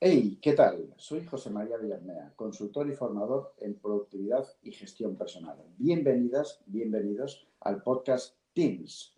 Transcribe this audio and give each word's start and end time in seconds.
Hey, 0.00 0.38
¿qué 0.40 0.52
tal? 0.52 0.94
Soy 0.96 1.24
José 1.24 1.50
María 1.50 1.76
Villarmea, 1.76 2.32
consultor 2.36 2.88
y 2.88 2.94
formador 2.94 3.54
en 3.58 3.74
productividad 3.74 4.46
y 4.62 4.70
gestión 4.70 5.16
personal. 5.16 5.58
Bienvenidas, 5.76 6.60
bienvenidos 6.66 7.48
al 7.58 7.82
podcast 7.82 8.36
Teams. 8.54 9.12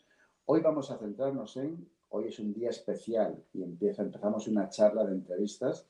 Hoy 0.46 0.62
vamos 0.62 0.90
a 0.90 0.96
centrarnos 0.96 1.58
en, 1.58 1.86
hoy 2.08 2.28
es 2.28 2.38
un 2.38 2.54
día 2.54 2.70
especial 2.70 3.44
y 3.52 3.62
empieza, 3.62 4.00
empezamos 4.00 4.48
una 4.48 4.70
charla 4.70 5.04
de 5.04 5.12
entrevistas 5.12 5.86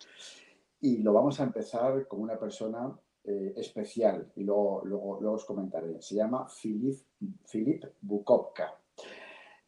y 0.81 0.97
lo 0.99 1.13
vamos 1.13 1.39
a 1.39 1.45
empezar 1.45 2.09
con 2.09 2.23
una 2.23 2.37
persona 2.37 2.93
eh, 3.23 3.55
especial 3.59 4.33
y 4.35 4.43
luego, 4.43 4.83
luego, 4.85 5.35
os 5.35 5.45
comentaré. 5.45 6.03
Se 6.03 6.17
llama 6.17 6.49
Filip, 6.49 6.99
Filip 7.45 7.85
Bukovka. 8.01 8.77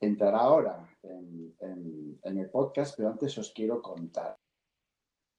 Entrará 0.00 0.39
ahora 0.39 0.84
en 1.04 2.39
el 2.39 2.50
podcast, 2.50 2.96
pero 2.96 3.11
antes 3.11 3.39
os 3.39 3.52
quiero 3.52 3.80
contar 3.80 4.41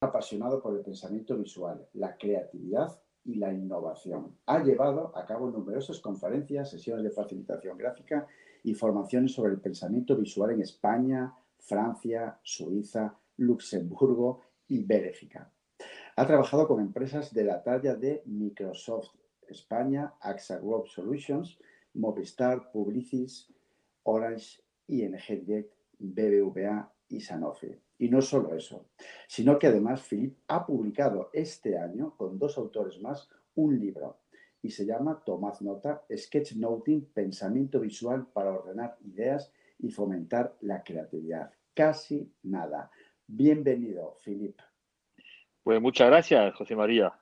apasionado 0.03 0.61
por 0.61 0.75
el 0.75 0.81
pensamiento 0.81 1.37
visual, 1.37 1.87
la 1.93 2.17
creatividad 2.17 2.99
y 3.25 3.35
la 3.35 3.53
innovación. 3.53 4.35
Ha 4.45 4.63
llevado 4.63 5.15
a 5.15 5.25
cabo 5.25 5.49
numerosas 5.49 5.99
conferencias, 5.99 6.69
sesiones 6.69 7.03
de 7.03 7.11
facilitación 7.11 7.77
gráfica 7.77 8.27
y 8.63 8.73
formaciones 8.73 9.33
sobre 9.33 9.53
el 9.53 9.61
pensamiento 9.61 10.15
visual 10.15 10.51
en 10.51 10.61
España, 10.61 11.33
Francia, 11.57 12.39
Suiza, 12.43 13.17
Luxemburgo 13.37 14.41
y 14.67 14.83
Bélgica. 14.83 15.51
Ha 16.15 16.27
trabajado 16.27 16.67
con 16.67 16.79
empresas 16.79 17.33
de 17.33 17.43
la 17.43 17.63
talla 17.63 17.95
de 17.95 18.21
Microsoft 18.25 19.15
España, 19.47 20.13
AXA 20.21 20.59
Group 20.59 20.87
Solutions, 20.87 21.57
Movistar, 21.93 22.71
Publicis, 22.71 23.51
Orange, 24.03 24.61
ING 24.87 25.17
Direct, 25.45 25.73
BBVA 25.99 26.91
y 27.09 27.21
Sanofi. 27.21 27.82
Y 27.97 28.09
no 28.09 28.21
solo 28.21 28.55
eso, 28.55 28.87
sino 29.27 29.57
que 29.57 29.67
además 29.67 30.05
Philip 30.09 30.37
ha 30.47 30.65
publicado 30.65 31.29
este 31.33 31.77
año, 31.77 32.15
con 32.17 32.37
dos 32.37 32.57
autores 32.57 32.99
más, 33.01 33.29
un 33.55 33.79
libro 33.79 34.17
y 34.63 34.69
se 34.71 34.85
llama 34.85 35.21
Tomad 35.25 35.59
Nota, 35.59 36.03
Sketchnoting, 36.09 37.11
Pensamiento 37.13 37.81
Visual 37.81 38.25
para 38.27 38.53
ordenar 38.53 38.97
ideas 39.01 39.51
y 39.77 39.91
fomentar 39.91 40.55
la 40.61 40.81
creatividad. 40.83 41.51
Casi 41.73 42.31
nada. 42.43 42.89
Bienvenido, 43.27 44.15
Philip. 44.23 44.57
Pues 45.61 45.81
muchas 45.81 46.07
gracias, 46.07 46.55
José 46.55 46.75
María. 46.75 47.13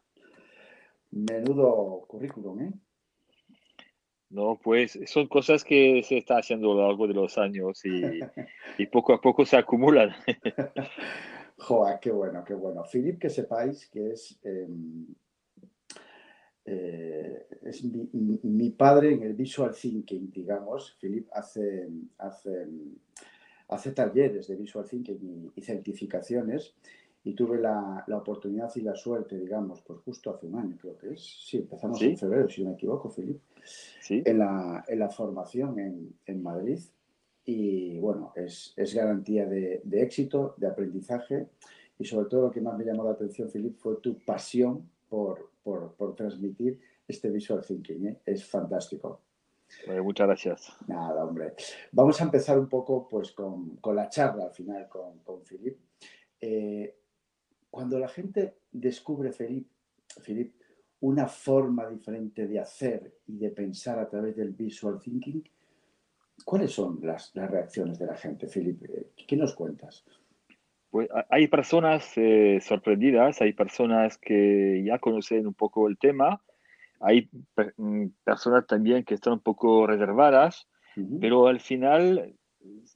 Menudo 1.09 2.05
currículum, 2.07 2.61
¿eh? 2.61 2.73
No, 4.31 4.57
pues 4.63 4.97
son 5.07 5.27
cosas 5.27 5.63
que 5.65 6.01
se 6.03 6.17
está 6.17 6.37
haciendo 6.37 6.71
a 6.71 6.75
lo 6.75 6.87
largo 6.87 7.05
de 7.05 7.13
los 7.13 7.37
años 7.37 7.81
y, 7.85 8.21
poco 8.91 9.13
a 9.13 9.19
poco 9.19 9.45
se 9.45 9.57
acumulan. 9.57 10.11
Joa, 11.57 11.99
qué 11.99 12.11
bueno, 12.11 12.43
qué 12.45 12.53
bueno. 12.53 12.83
Philip, 12.89 13.19
que 13.19 13.29
sepáis 13.29 13.87
que 13.87 14.11
es, 14.13 14.39
em, 14.43 15.05
eh, 16.63 17.45
es 17.63 17.83
mi, 17.83 18.69
padre 18.69 19.13
en 19.13 19.23
el 19.23 19.33
visual 19.33 19.75
thinking, 19.75 20.31
digamos. 20.31 20.97
Philip 20.99 21.27
hace, 21.33 21.89
hace, 22.17 22.67
hace 23.67 23.91
talleres 23.91 24.47
de 24.47 24.55
visual 24.55 24.85
thinking 24.85 25.19
y, 25.21 25.59
y 25.59 25.61
certificaciones 25.61 26.73
y 27.23 27.33
tuve 27.33 27.59
la, 27.59 28.03
la, 28.07 28.17
oportunidad 28.17 28.71
y 28.75 28.81
la 28.81 28.95
suerte, 28.95 29.37
digamos, 29.37 29.81
pues 29.81 29.99
justo 29.99 30.33
hace 30.33 30.47
un 30.47 30.55
año 30.55 30.77
creo 30.79 30.97
que 30.97 31.13
es. 31.13 31.21
Sí, 31.21 31.57
empezamos 31.57 32.01
en 32.01 32.17
febrero, 32.17 32.49
si 32.49 32.63
no 32.63 32.69
me 32.69 32.75
equivoco, 32.75 33.09
Felipe, 33.09 33.41
¿Sí? 34.01 34.23
en, 34.25 34.39
la, 34.39 34.83
en, 34.87 34.99
la, 34.99 35.09
formación 35.09 35.77
en, 35.79 36.15
en, 36.25 36.41
Madrid. 36.41 36.79
Y 37.45 37.99
bueno, 37.99 38.33
es, 38.35 38.73
es 38.75 38.93
garantía 38.93 39.45
de, 39.45 39.81
de, 39.83 40.01
éxito, 40.01 40.55
de 40.57 40.67
aprendizaje 40.67 41.47
y 41.99 42.05
sobre 42.05 42.27
todo 42.27 42.41
lo 42.43 42.51
que 42.51 42.61
más 42.61 42.77
me 42.77 42.85
llamó 42.85 43.03
la 43.03 43.11
atención, 43.11 43.49
Felipe, 43.49 43.77
fue 43.77 43.97
tu 43.97 44.17
pasión 44.19 44.89
por, 45.07 45.51
por, 45.63 45.93
por 45.93 46.15
transmitir 46.15 46.79
este 47.07 47.29
visual 47.29 47.63
thinking. 47.63 48.07
¿eh? 48.07 48.19
Es 48.25 48.45
fantástico. 48.45 49.21
muchas 50.01 50.27
gracias. 50.27 50.77
Nada, 50.87 51.23
hombre. 51.23 51.53
Vamos 51.91 52.19
a 52.19 52.23
empezar 52.23 52.57
un 52.57 52.67
poco 52.67 53.07
pues 53.07 53.31
con, 53.31 53.75
con 53.77 53.95
la 53.95 54.09
charla 54.09 54.45
al 54.45 54.51
final 54.51 54.87
con, 54.89 55.19
con 55.19 55.43
Philip. 55.43 55.77
Eh, 56.39 57.00
cuando 57.71 57.97
la 57.97 58.09
gente 58.09 58.57
descubre, 58.71 59.31
Philip, 59.31 60.53
una 60.99 61.27
forma 61.27 61.87
diferente 61.87 62.45
de 62.45 62.59
hacer 62.59 63.15
y 63.25 63.37
de 63.37 63.49
pensar 63.49 63.97
a 63.97 64.07
través 64.07 64.35
del 64.35 64.51
visual 64.51 64.99
thinking, 64.99 65.41
¿cuáles 66.45 66.73
son 66.73 66.99
las, 67.01 67.31
reacciones 67.33 67.97
de 67.97 68.05
la 68.05 68.15
gente, 68.15 68.47
Philip? 68.47 68.83
¿Qué 69.27 69.37
nos 69.37 69.55
cuentas? 69.55 70.05
Pues 70.89 71.07
hay 71.29 71.47
personas 71.47 72.11
eh, 72.17 72.59
sorprendidas, 72.61 73.41
hay 73.41 73.53
personas 73.53 74.17
que 74.17 74.83
ya 74.85 74.99
conocen 74.99 75.47
un 75.47 75.53
poco 75.53 75.87
el 75.87 75.97
tema, 75.97 76.43
hay 76.99 77.29
mm, 77.77 78.07
personas 78.23 78.67
también 78.67 79.05
que 79.05 79.13
están 79.13 79.33
un 79.33 79.39
poco 79.39 79.87
reservadas, 79.87 80.67
pero 81.21 81.47
al 81.47 81.61
final, 81.61 82.35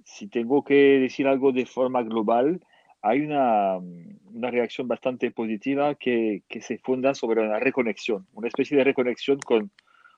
si 0.03 0.27
tengo 0.27 0.65
que 0.65 0.99
decir 0.99 1.27
algo 1.27 1.53
de 1.53 1.65
forma 1.65 2.03
global, 2.03 2.59
hay 3.05 3.21
una, 3.21 3.77
una 3.77 4.49
reacción 4.49 4.88
bastante 4.88 5.29
positiva 5.29 5.93
que, 5.93 6.41
que, 6.49 6.59
se 6.61 6.79
funda 6.79 7.13
sobre 7.13 7.41
una 7.41 7.59
reconexión, 7.59 8.25
una 8.33 8.47
especie 8.47 8.75
de 8.77 8.83
reconexión 8.83 9.38
con 9.39 9.71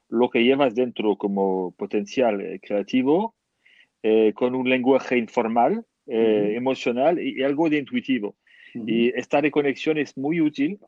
lo 0.08 0.30
que 0.30 0.42
llevas 0.44 0.74
dentro 0.74 1.18
como 1.18 1.72
potencial 1.72 2.40
eh, 2.40 2.62
creativo, 2.62 3.36
eh, 4.04 4.32
con 4.34 4.56
un 4.56 4.70
lenguaje 4.70 5.18
informal, 5.18 5.86
eh, 6.06 6.54
emocional 6.56 7.20
y, 7.20 7.44
algo 7.44 7.70
de 7.70 7.80
intuitivo. 7.80 8.38
Y 8.74 9.10
esta 9.18 9.42
reconexión 9.42 9.98
es 9.98 10.16
muy 10.18 10.40
útil 10.40 10.80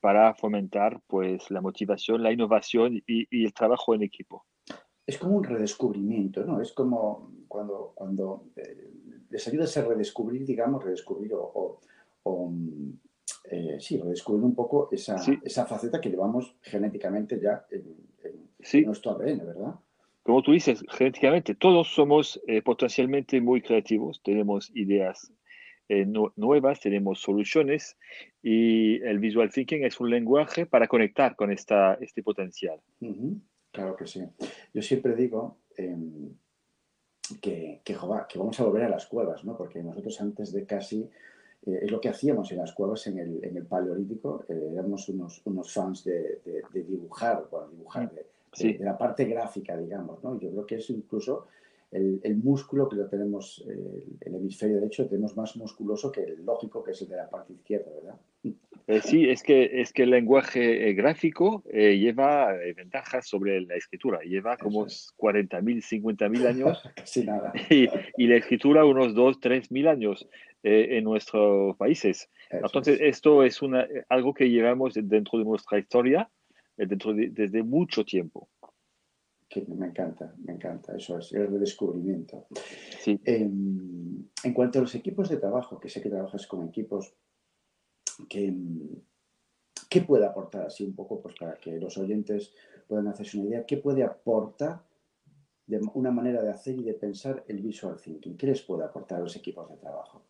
para 0.00 0.34
fomentar 0.34 1.00
pues, 1.06 1.50
la 1.50 1.62
motivación, 1.62 2.22
la 2.22 2.30
innovación 2.30 2.96
y, 3.06 3.26
y, 3.30 3.46
el 3.46 3.54
trabajo 3.54 3.94
en 3.94 4.02
equipo. 4.02 4.44
Es 5.06 5.16
como 5.16 5.36
un 5.36 5.44
redescubrimiento, 5.44 6.44
¿no? 6.44 6.60
Es 6.60 6.72
como 6.72 7.32
cuando, 7.48 7.92
cuando 7.94 8.44
les 9.30 9.46
ayuda 9.48 9.64
a 9.64 9.84
redescubrir, 9.88 10.44
digamos, 10.44 10.84
redescubrir 10.84 11.32
o, 11.34 11.80
mm, 12.24 12.90
eh, 13.44 13.76
sí, 13.80 13.98
redescubrir 13.98 14.44
un 14.44 14.54
poco 14.54 14.88
esa, 14.92 15.16
esa, 15.42 15.66
faceta 15.66 16.00
que 16.00 16.10
llevamos 16.10 16.54
genéticamente 16.62 17.40
ya 17.40 17.64
en, 17.70 18.84
nuestro 18.84 19.12
ADN, 19.12 19.46
¿verdad? 19.46 19.74
Como 20.22 20.42
tú 20.42 20.52
dices, 20.52 20.84
genéticamente 20.90 21.54
todos 21.54 21.88
somos 21.88 22.40
eh, 22.46 22.60
potencialmente 22.60 23.40
muy 23.40 23.62
creativos, 23.62 24.20
tenemos 24.22 24.70
ideas 24.74 25.32
eh, 25.88 26.06
nuevas, 26.36 26.80
tenemos 26.80 27.20
soluciones 27.20 27.96
y 28.42 29.02
el 29.02 29.18
visual 29.18 29.50
thinking 29.50 29.84
es 29.84 29.98
un 29.98 30.10
lenguaje 30.10 30.66
para 30.66 30.86
conectar 30.86 31.34
con 31.34 31.50
esta, 31.50 31.94
este 31.94 32.22
potencial. 32.22 32.80
Claro 33.72 33.96
que 33.96 34.06
sí. 34.06 34.22
Yo 34.74 34.82
siempre 34.82 35.16
digo, 35.16 35.58
que, 37.40 37.80
que, 37.84 37.94
que, 38.28 38.38
vamos 38.38 38.60
a 38.60 38.64
volver 38.64 38.84
a 38.84 38.88
las 38.88 39.06
cuevas, 39.06 39.44
¿no? 39.44 39.56
Porque 39.56 39.82
nosotros 39.82 40.20
antes 40.20 40.52
de 40.52 40.64
casi, 40.64 41.08
eh, 41.66 41.80
es 41.82 41.90
lo 41.90 42.00
que 42.00 42.08
hacíamos 42.08 42.50
en 42.52 42.58
las 42.58 42.72
cuevas 42.72 43.06
en 43.06 43.18
el, 43.18 43.44
en 43.44 43.56
el 43.56 43.66
Paleolítico, 43.66 44.44
eh, 44.48 44.70
éramos 44.72 45.08
unos, 45.08 45.42
unos 45.44 45.72
fans 45.72 46.04
de, 46.04 46.40
de, 46.44 46.82
dibujar, 46.82 47.46
bueno, 47.50 47.68
dibujar, 47.68 48.12
de, 48.12 48.26
de, 48.72 48.84
la 48.84 48.96
parte 48.96 49.24
gráfica, 49.24 49.76
digamos, 49.76 50.22
¿no? 50.22 50.38
Yo 50.38 50.50
creo 50.50 50.66
que 50.66 50.76
es 50.76 50.90
incluso 50.90 51.46
el, 51.90 52.20
el 52.22 52.36
músculo 52.36 52.88
que 52.88 52.96
lo 52.96 53.08
tenemos, 53.08 53.64
el 53.66 54.34
hemisferio 54.34 54.76
derecho, 54.76 55.06
tenemos 55.08 55.36
más 55.36 55.56
musculoso 55.56 56.12
que 56.12 56.22
el 56.22 56.44
lógico, 56.44 56.82
que 56.82 56.92
es 56.92 57.02
el 57.02 57.08
de 57.08 57.16
la 57.16 57.28
parte 57.28 57.52
izquierda, 57.52 57.90
¿verdad? 57.92 58.16
Eh, 58.90 59.00
sí, 59.02 59.30
es 59.30 59.44
que, 59.44 59.80
es 59.80 59.92
que 59.92 60.02
el 60.02 60.10
lenguaje 60.10 60.88
eh, 60.88 60.94
gráfico 60.94 61.62
eh, 61.70 61.96
lleva 61.96 62.52
ventajas 62.76 63.28
sobre 63.28 63.60
la 63.60 63.76
escritura. 63.76 64.18
Lleva 64.22 64.56
como 64.56 64.86
40.000, 64.86 65.60
50.000 65.62 66.46
años. 66.46 66.82
Casi 66.96 67.24
nada. 67.24 67.52
Y, 67.70 67.88
y, 68.16 68.26
la 68.26 68.36
escritura 68.36 68.84
unos 68.84 69.14
2, 69.14 69.40
3.000 69.40 69.88
años 69.88 70.28
en 70.62 71.04
nuestros 71.04 71.76
países. 71.76 72.28
Entonces, 72.50 72.98
esto 73.00 73.44
es 73.44 73.62
una, 73.62 73.86
algo 74.10 74.34
que 74.34 74.50
llevamos 74.50 74.92
dentro 74.94 75.38
de 75.38 75.44
nuestra 75.44 75.78
historia 75.78 76.28
dentro 76.76 77.14
desde 77.14 77.62
mucho 77.62 78.04
tiempo. 78.04 78.48
Que 79.48 79.64
me 79.66 79.86
encanta, 79.86 80.34
me 80.44 80.52
encanta. 80.52 80.96
Eso 80.96 81.18
es 81.18 81.32
el 81.32 81.48
redescubrimiento. 81.48 82.46
Sí. 82.98 83.18
Em, 83.24 84.28
en 84.44 84.52
cuanto 84.52 84.78
a 84.78 84.82
los 84.82 84.94
equipos 84.94 85.28
de 85.28 85.38
trabajo, 85.38 85.80
que 85.80 85.88
sé 85.88 86.02
que 86.02 86.10
trabajas 86.10 86.46
con 86.46 86.68
equipos 86.68 87.14
que, 88.28 88.54
¿qué 89.88 90.00
puede 90.02 90.26
aportar 90.26 90.66
así 90.66 90.84
un 90.84 90.94
poco 90.94 91.20
pues, 91.20 91.34
para 91.38 91.56
que 91.56 91.78
los 91.78 91.96
oyentes 91.98 92.54
puedan 92.86 93.08
hacerse 93.08 93.38
una 93.38 93.48
idea? 93.48 93.66
¿Qué 93.66 93.76
puede 93.76 94.02
aportar 94.02 94.82
de 95.66 95.80
una 95.94 96.10
manera 96.10 96.42
de 96.42 96.50
hacer 96.50 96.76
y 96.78 96.84
de 96.84 96.94
pensar 96.94 97.44
el 97.48 97.60
visual 97.60 97.96
thinking? 97.96 98.36
¿Qué 98.36 98.46
les 98.46 98.62
puede 98.62 98.84
aportar 98.84 99.18
a 99.18 99.22
los 99.22 99.36
equipos 99.36 99.68
de 99.70 99.76
trabajo? 99.76 100.22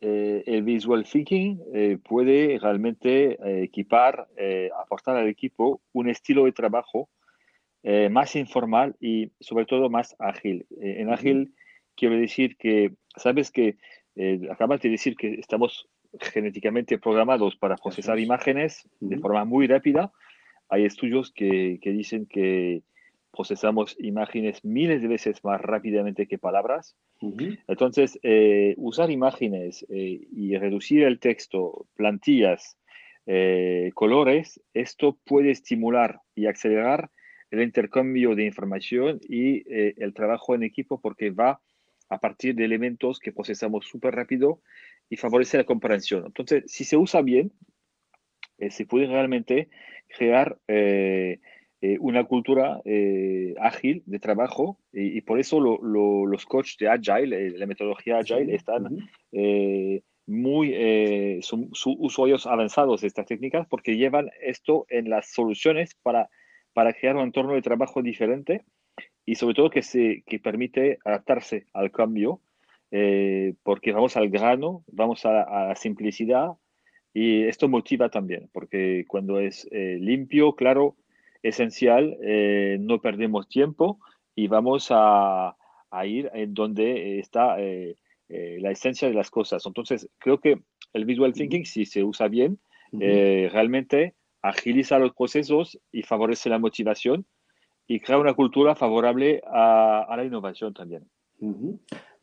Eh, 0.00 0.44
el 0.46 0.62
visual 0.62 1.04
thinking 1.04 1.58
eh, 1.72 1.98
puede 2.06 2.58
realmente 2.60 3.32
eh, 3.32 3.62
equipar, 3.62 4.28
aportar 4.78 5.16
al 5.16 5.28
equipo 5.28 5.80
un 5.92 6.10
estilo 6.10 6.44
de 6.44 6.52
trabajo 6.52 7.08
más 8.10 8.34
informal 8.34 8.96
y 8.98 9.30
sobre 9.38 9.64
todo 9.64 9.88
más 9.88 10.16
ágil. 10.18 10.66
en 10.80 11.08
ágil 11.08 11.54
quiero 11.94 12.16
decir 12.16 12.56
que, 12.56 12.96
sabes 13.14 13.52
que 13.52 13.76
acabas 14.50 14.80
de 14.80 14.88
decir 14.90 15.14
que 15.14 15.34
estamos 15.34 15.88
genéticamente 16.20 16.98
programados 16.98 17.56
para 17.56 17.76
procesar 17.76 18.18
imágenes 18.18 18.88
de 19.00 19.18
forma 19.18 19.44
muy 19.44 19.66
rápida. 19.66 20.12
Hay 20.68 20.84
estudios 20.84 21.32
que, 21.32 21.78
que, 21.80 21.90
dicen 21.90 22.26
que 22.26 22.82
procesamos 23.36 23.96
imágenes 24.00 24.64
miles 24.64 25.02
de 25.02 25.08
veces 25.08 25.44
más 25.44 25.60
rápidamente 25.60 26.26
que 26.26 26.38
palabras. 26.38 26.96
Entonces, 27.68 28.18
eh, 28.22 28.74
usar 28.78 29.10
imágenes 29.10 29.86
eh, 29.90 30.26
y 30.32 30.56
reducir 30.56 31.02
el 31.02 31.18
texto, 31.18 31.86
plantillas, 31.94 32.78
eh, 33.26 33.90
colores, 33.94 34.60
esto 34.72 35.18
puede 35.24 35.50
estimular 35.50 36.20
y 36.34 36.46
acelerar 36.46 37.10
el 37.50 37.62
intercambio 37.62 38.34
de 38.34 38.44
información 38.44 39.20
y 39.28 39.62
el 39.70 40.14
trabajo 40.14 40.54
en 40.54 40.64
equipo 40.64 41.00
porque 41.00 41.30
va 41.30 41.60
a 42.08 42.18
partir 42.18 42.54
de 42.54 42.64
elementos 42.64 43.20
que 43.20 43.32
procesamos 43.32 43.86
súper 43.86 44.14
rápido 44.14 44.60
y 45.08 45.16
favorece 45.16 45.56
la 45.56 45.64
comprensión. 45.64 46.24
Entonces, 46.26 46.64
si 46.66 46.84
se 46.84 46.96
usa 46.96 47.22
bien, 47.22 47.52
eh, 48.58 48.70
se 48.70 48.86
puede 48.86 49.06
realmente 49.06 49.68
crear 50.16 50.58
eh, 50.68 51.40
eh, 51.80 51.98
una 52.00 52.24
cultura 52.24 52.80
ágil 53.60 54.02
de 54.06 54.18
trabajo 54.18 54.78
y, 54.92 55.20
por 55.20 55.38
eso 55.38 55.60
los 55.60 56.46
coaches 56.46 56.76
de 56.78 56.88
Agile, 56.88 57.50
la 57.50 57.66
metodología 57.66 58.18
Agile, 58.18 58.54
están 58.54 58.98
muy, 60.26 61.42
son, 61.42 61.70
usuarios 61.98 62.46
avanzados 62.46 63.02
de 63.02 63.08
estas 63.08 63.26
técnicas 63.26 63.66
porque 63.68 63.96
llevan 63.96 64.30
esto 64.40 64.86
en 64.88 65.10
las 65.10 65.32
soluciones 65.32 65.94
para, 66.02 66.30
para 66.72 66.94
crear 66.94 67.16
un 67.16 67.22
entorno 67.22 67.52
de 67.52 67.62
trabajo 67.62 68.02
diferente 68.02 68.64
y 69.26 69.34
sobre 69.34 69.54
todo 69.54 69.70
que, 69.70 69.82
se, 69.82 70.22
que 70.26 70.38
permite 70.38 70.98
adaptarse 71.04 71.66
al 71.74 71.90
cambio, 71.90 72.40
eh, 72.90 73.54
porque 73.62 73.92
vamos 73.92 74.16
al 74.16 74.28
grano, 74.28 74.84
vamos 74.86 75.24
a, 75.24 75.66
la 75.68 75.76
simplicidad 75.76 76.52
y 77.12 77.44
esto 77.44 77.68
motiva 77.68 78.08
también, 78.08 78.48
porque 78.52 79.04
cuando 79.08 79.40
es 79.40 79.66
eh, 79.70 79.98
limpio, 80.00 80.54
claro, 80.54 80.96
esencial, 81.42 82.16
eh, 82.22 82.76
no 82.80 83.00
perdemos 83.00 83.48
tiempo 83.48 83.98
y 84.34 84.48
vamos 84.48 84.88
a, 84.90 85.56
a 85.90 86.06
ir 86.06 86.30
en 86.34 86.54
donde 86.54 87.18
está 87.18 87.56
la 88.28 88.70
esencia 88.70 89.08
de 89.08 89.14
las 89.14 89.30
cosas. 89.30 89.64
Entonces, 89.64 90.08
creo 90.18 90.40
que 90.40 90.60
el 90.92 91.04
visual 91.04 91.32
thinking, 91.32 91.64
si 91.64 91.86
se 91.86 92.04
usa 92.04 92.28
bien, 92.28 92.58
realmente 92.92 94.14
agiliza 94.42 94.98
los 94.98 95.14
procesos 95.14 95.78
y 95.92 96.02
favorece 96.02 96.50
la 96.50 96.58
motivación 96.58 97.26
y 97.86 98.00
crea 98.00 98.18
una 98.18 98.34
cultura 98.34 98.74
favorable 98.74 99.40
a, 99.46 100.14
la 100.16 100.24
innovación 100.24 100.74
también. 100.74 101.08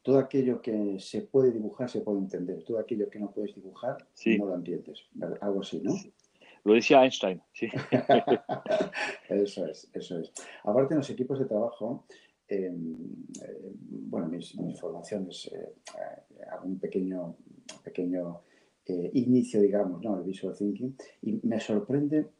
Todo 0.03 0.19
aquello 0.19 0.61
que 0.61 1.00
se 1.00 1.21
puede 1.21 1.51
dibujar 1.51 1.89
se 1.89 2.01
puede 2.01 2.19
entender. 2.19 2.63
Todo 2.63 2.77
aquello 2.77 3.09
que 3.09 3.19
no 3.19 3.31
puedes 3.31 3.55
dibujar 3.55 3.97
no 4.38 4.45
lo 4.45 4.55
entiendes. 4.55 5.05
Algo 5.41 5.61
así, 5.61 5.81
¿no? 5.81 5.94
Lo 6.65 6.73
decía 6.73 7.03
Einstein, 7.03 7.41
sí. 7.51 7.67
eso 9.29 9.65
es, 9.65 9.89
eso 9.94 10.19
es. 10.19 10.31
Aparte, 10.63 10.94
en 10.94 11.00
los 11.00 11.09
equipos 11.09 11.39
de 11.39 11.45
trabajo, 11.45 12.05
em, 12.47 12.95
eh, 13.41 13.71
bueno, 13.89 14.27
mis, 14.27 14.55
formaciones, 14.79 15.51
eh, 15.53 16.45
hago 16.49 16.65
un 16.67 16.79
pequeño, 16.79 17.35
pequeño 17.83 18.41
eh, 18.85 19.11
inicio, 19.13 19.61
digamos, 19.61 20.01
¿no? 20.01 20.17
El 20.17 20.23
visual 20.23 20.56
thinking, 20.56 20.95
y 21.21 21.39
me 21.44 21.59
sorprende 21.59 22.31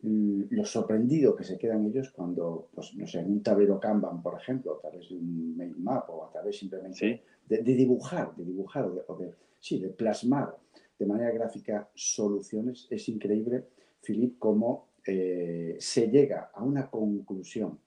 lo 0.00 0.64
sorprendido 0.64 1.34
que 1.34 1.42
se 1.42 1.58
quedan 1.58 1.86
ellos 1.86 2.10
cuando, 2.10 2.68
pues, 2.72 2.94
no 2.94 3.06
sé, 3.06 3.20
en 3.20 3.32
un 3.32 3.42
tablero 3.42 3.80
Kanban, 3.80 4.22
por 4.22 4.40
ejemplo, 4.40 4.76
a 4.76 4.80
través 4.80 5.08
de 5.08 5.16
un 5.16 5.56
mail 5.56 5.76
map 5.76 6.08
o 6.10 6.24
a 6.24 6.30
través 6.30 6.58
simplemente 6.58 7.22
de, 7.48 7.62
dibujar, 7.62 8.34
de 8.36 8.44
dibujar 8.44 8.84
o 8.84 9.16
de, 9.16 9.34
sí, 9.58 9.80
de 9.80 9.88
plasmar 9.88 10.56
de 10.98 11.06
manera 11.06 11.30
gráfica 11.30 11.88
soluciones, 11.94 12.86
es 12.90 13.08
increíble, 13.08 13.64
Philip, 14.04 14.38
cómo 14.38 14.88
eh, 15.06 15.76
se 15.78 16.08
llega 16.08 16.50
a 16.52 16.62
una 16.62 16.90
conclusión, 16.90 17.78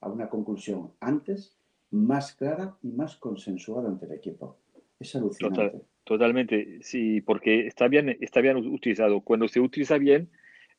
a 0.00 0.08
una 0.08 0.28
conclusión 0.28 0.92
antes, 1.00 1.56
más 1.90 2.34
clara 2.34 2.76
y 2.82 2.92
más 2.92 3.16
consensuada 3.16 3.88
ante 3.88 4.06
el 4.06 4.12
equipo. 4.12 4.58
Es 5.00 5.14
alucinante. 5.16 5.80
totalmente, 6.04 6.78
sí, 6.82 7.20
porque 7.22 7.66
está 7.66 7.88
bien, 7.88 8.16
está 8.20 8.40
bien 8.40 8.56
utilizado. 8.56 9.22
Cuando 9.22 9.48
se 9.48 9.60
utiliza 9.60 9.96
bien, 9.96 10.28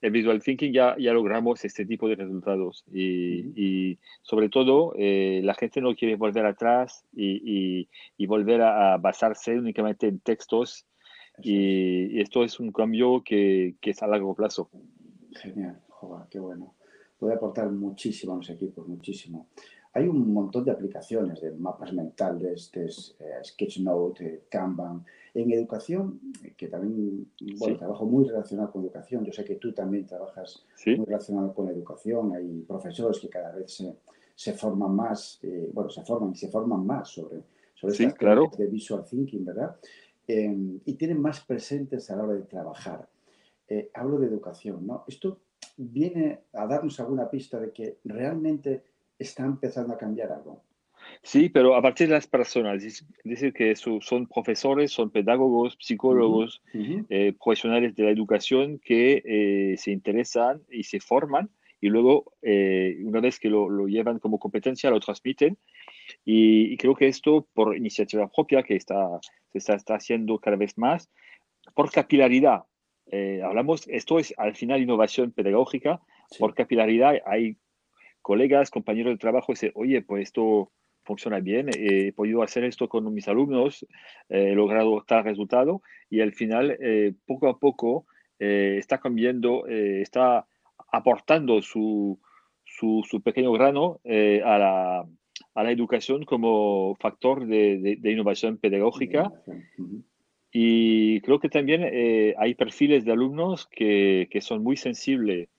el 0.02 0.12
visual 0.12 0.42
thinking 0.42 0.72
ya, 0.72 0.96
ya 0.98 1.14
logramos 1.14 1.64
este 1.66 1.86
tipo 1.86 2.08
de 2.08 2.16
resultados 2.16 2.86
y, 2.92 3.92
y 3.92 4.00
sobre 4.22 4.50
todo 4.50 4.94
eh, 4.98 5.42
la 5.44 5.54
gente 5.54 5.82
no 5.82 5.96
quiere 5.96 6.16
volver 6.16 6.46
atrás 6.46 7.06
y, 7.14 7.88
y, 8.18 8.26
volver 8.26 8.62
a, 8.62 8.98
basarse 8.98 9.58
únicamente 9.58 10.08
en 10.08 10.20
textos 10.20 10.86
y, 11.42 12.20
esto 12.20 12.44
es 12.44 12.60
un 12.60 12.72
cambio 12.72 13.24
que, 13.24 13.76
que, 13.82 13.92
es 13.92 14.04
a 14.04 14.08
largo 14.08 14.36
plazo. 14.36 14.70
Genial, 15.32 15.82
joder, 15.90 16.28
qué 16.30 16.40
bueno. 16.40 16.76
Puede 17.18 17.36
aportar 17.36 17.70
muchísimo 17.72 18.34
a 18.34 18.38
los 18.38 18.50
equipos, 18.50 18.88
muchísimo. 18.88 19.48
Hay 20.00 20.08
un 20.08 20.32
montón 20.34 20.64
de 20.64 20.72
aplicaciones 20.72 21.42
de 21.42 21.52
mapas 21.52 21.92
mentales, 21.92 22.72
de 22.72 22.86
eh, 22.86 23.44
Sketchnote, 23.44 24.46
Kanban. 24.50 25.04
En 25.34 25.52
educación, 25.52 26.22
que 26.56 26.70
también, 26.70 27.30
bueno, 27.58 27.78
trabajo 27.78 28.06
muy 28.06 28.26
relacionado 28.26 28.72
con 28.72 28.82
educación. 28.84 29.26
Yo 29.26 29.34
sé 29.34 29.44
que 29.44 29.56
tú 29.56 29.74
también 29.74 30.08
trabajas 30.08 30.66
muy 30.86 31.06
relacionado 31.06 31.54
con 31.54 31.66
la 31.66 31.74
educación. 31.74 32.34
Hay 32.34 32.64
profesores 32.66 33.20
que 33.20 33.28
cada 33.28 33.54
vez 33.54 33.74
se, 33.74 33.94
se 34.36 34.54
forman 34.54 34.96
más, 34.96 35.38
eh, 35.44 35.70
bueno, 35.74 35.90
se 35.90 36.02
forman 36.04 36.32
y 36.32 36.36
se 36.36 36.48
forman 36.48 36.86
más 36.86 37.10
sobre, 37.10 37.44
sobre 37.76 37.94
sí, 37.94 38.08
claro. 38.12 38.50
de 38.58 38.68
visual 38.68 39.04
thinking, 39.04 39.44
¿verdad? 39.44 39.76
Em, 40.26 40.80
y 40.86 40.94
tienen 40.94 41.22
más 41.22 41.42
presentes 41.42 42.10
a 42.10 42.16
la 42.16 42.24
hora 42.24 42.34
de 42.36 42.44
trabajar. 42.44 43.06
Eh, 43.68 43.92
hablo 43.94 44.18
de 44.18 44.28
educación, 44.28 44.88
¿no? 44.88 45.04
Esto 45.10 45.42
viene 45.76 46.44
a 46.54 46.66
darnos 46.66 47.00
alguna 47.02 47.30
pista 47.30 47.60
de 47.60 47.72
que 47.72 48.00
realmente 48.06 48.89
está 49.20 49.46
empezando 49.46 49.94
a 49.94 49.98
cambiar 49.98 50.32
algo. 50.32 50.64
Sí, 51.22 51.50
pero 51.50 51.76
a 51.76 51.82
partir 51.82 52.08
de 52.08 52.14
las 52.14 52.28
personas, 52.28 52.84
es 52.84 53.06
decir, 53.24 53.54
que 53.54 53.76
son 53.76 54.28
profesores, 54.28 54.92
son 54.92 55.10
pedagogos, 55.10 55.78
psicólogos, 55.80 56.62
eh, 56.74 57.34
profesionales 57.34 57.96
de 57.96 58.04
la 58.04 58.12
educación 58.12 58.80
que 58.80 59.22
eh, 59.26 59.78
se 59.78 59.92
interesan 59.92 60.62
y 60.70 60.84
se 60.84 61.00
forman 61.00 61.50
y 61.82 61.88
luego, 61.88 62.34
eh, 62.42 62.98
una 63.04 63.22
vez 63.22 63.40
que 63.40 63.50
lo, 63.50 63.88
llevan 63.88 64.20
como 64.20 64.38
competencia, 64.38 64.90
lo 64.90 65.00
transmiten. 65.00 65.58
Y, 66.26 66.76
creo 66.78 66.94
que 66.94 67.08
esto, 67.08 67.48
por 67.54 67.76
iniciativa 67.76 68.30
propia, 68.30 68.64
que 68.64 68.76
está, 68.76 69.08
se 69.54 69.58
está, 69.58 69.96
haciendo 69.96 70.40
cada 70.40 70.58
vez 70.58 70.78
más, 70.78 71.10
por 71.76 71.90
capilaridad. 71.90 72.64
hablamos, 73.44 73.88
esto 73.88 74.20
es 74.20 74.34
al 74.38 74.56
final 74.56 74.82
innovación 74.82 75.32
pedagógica, 75.32 76.02
por 76.38 76.54
capilaridad 76.54 77.16
hay 77.26 77.58
colegas, 78.30 78.70
compañeros 78.70 79.14
de 79.14 79.18
trabajo, 79.18 79.54
dicen, 79.54 79.72
oye, 79.74 80.04
pues 80.04 80.22
esto 80.22 80.72
funciona 81.02 81.40
bien, 81.40 81.68
he 81.74 82.14
podido 82.14 82.44
hacer 82.44 82.64
esto 82.64 82.88
con 82.88 83.12
mis 83.12 83.28
alumnos, 83.28 83.88
he 84.30 84.54
logrado 84.54 85.04
tal 85.08 85.24
resultado 85.24 85.82
y 86.12 86.22
al 86.22 86.34
final, 86.34 86.78
eh, 86.80 87.14
poco 87.26 87.48
a 87.48 87.58
poco, 87.58 88.06
eh, 88.38 88.76
está 88.78 89.00
cambiando, 89.00 89.68
eh, 89.68 90.02
está 90.04 90.46
aportando 90.92 91.64
su, 91.64 92.20
su, 92.64 93.20
pequeño 93.24 93.52
grano 93.52 94.00
a 94.06 94.58
la, 94.60 95.00
a, 95.56 95.64
la, 95.64 95.72
educación 95.72 96.24
como 96.24 96.96
factor 97.00 97.48
de, 97.48 97.98
de, 98.00 98.12
innovación 98.12 98.60
pedagógica. 98.60 99.32
Y 100.52 101.22
creo 101.22 101.40
que 101.40 101.50
también 101.50 101.82
hay 102.38 102.54
perfiles 102.54 103.06
de 103.06 103.12
alumnos 103.12 103.68
que, 103.72 104.28
que, 104.30 104.42
son 104.42 104.62
muy 104.62 104.78
sensibles 104.78 105.50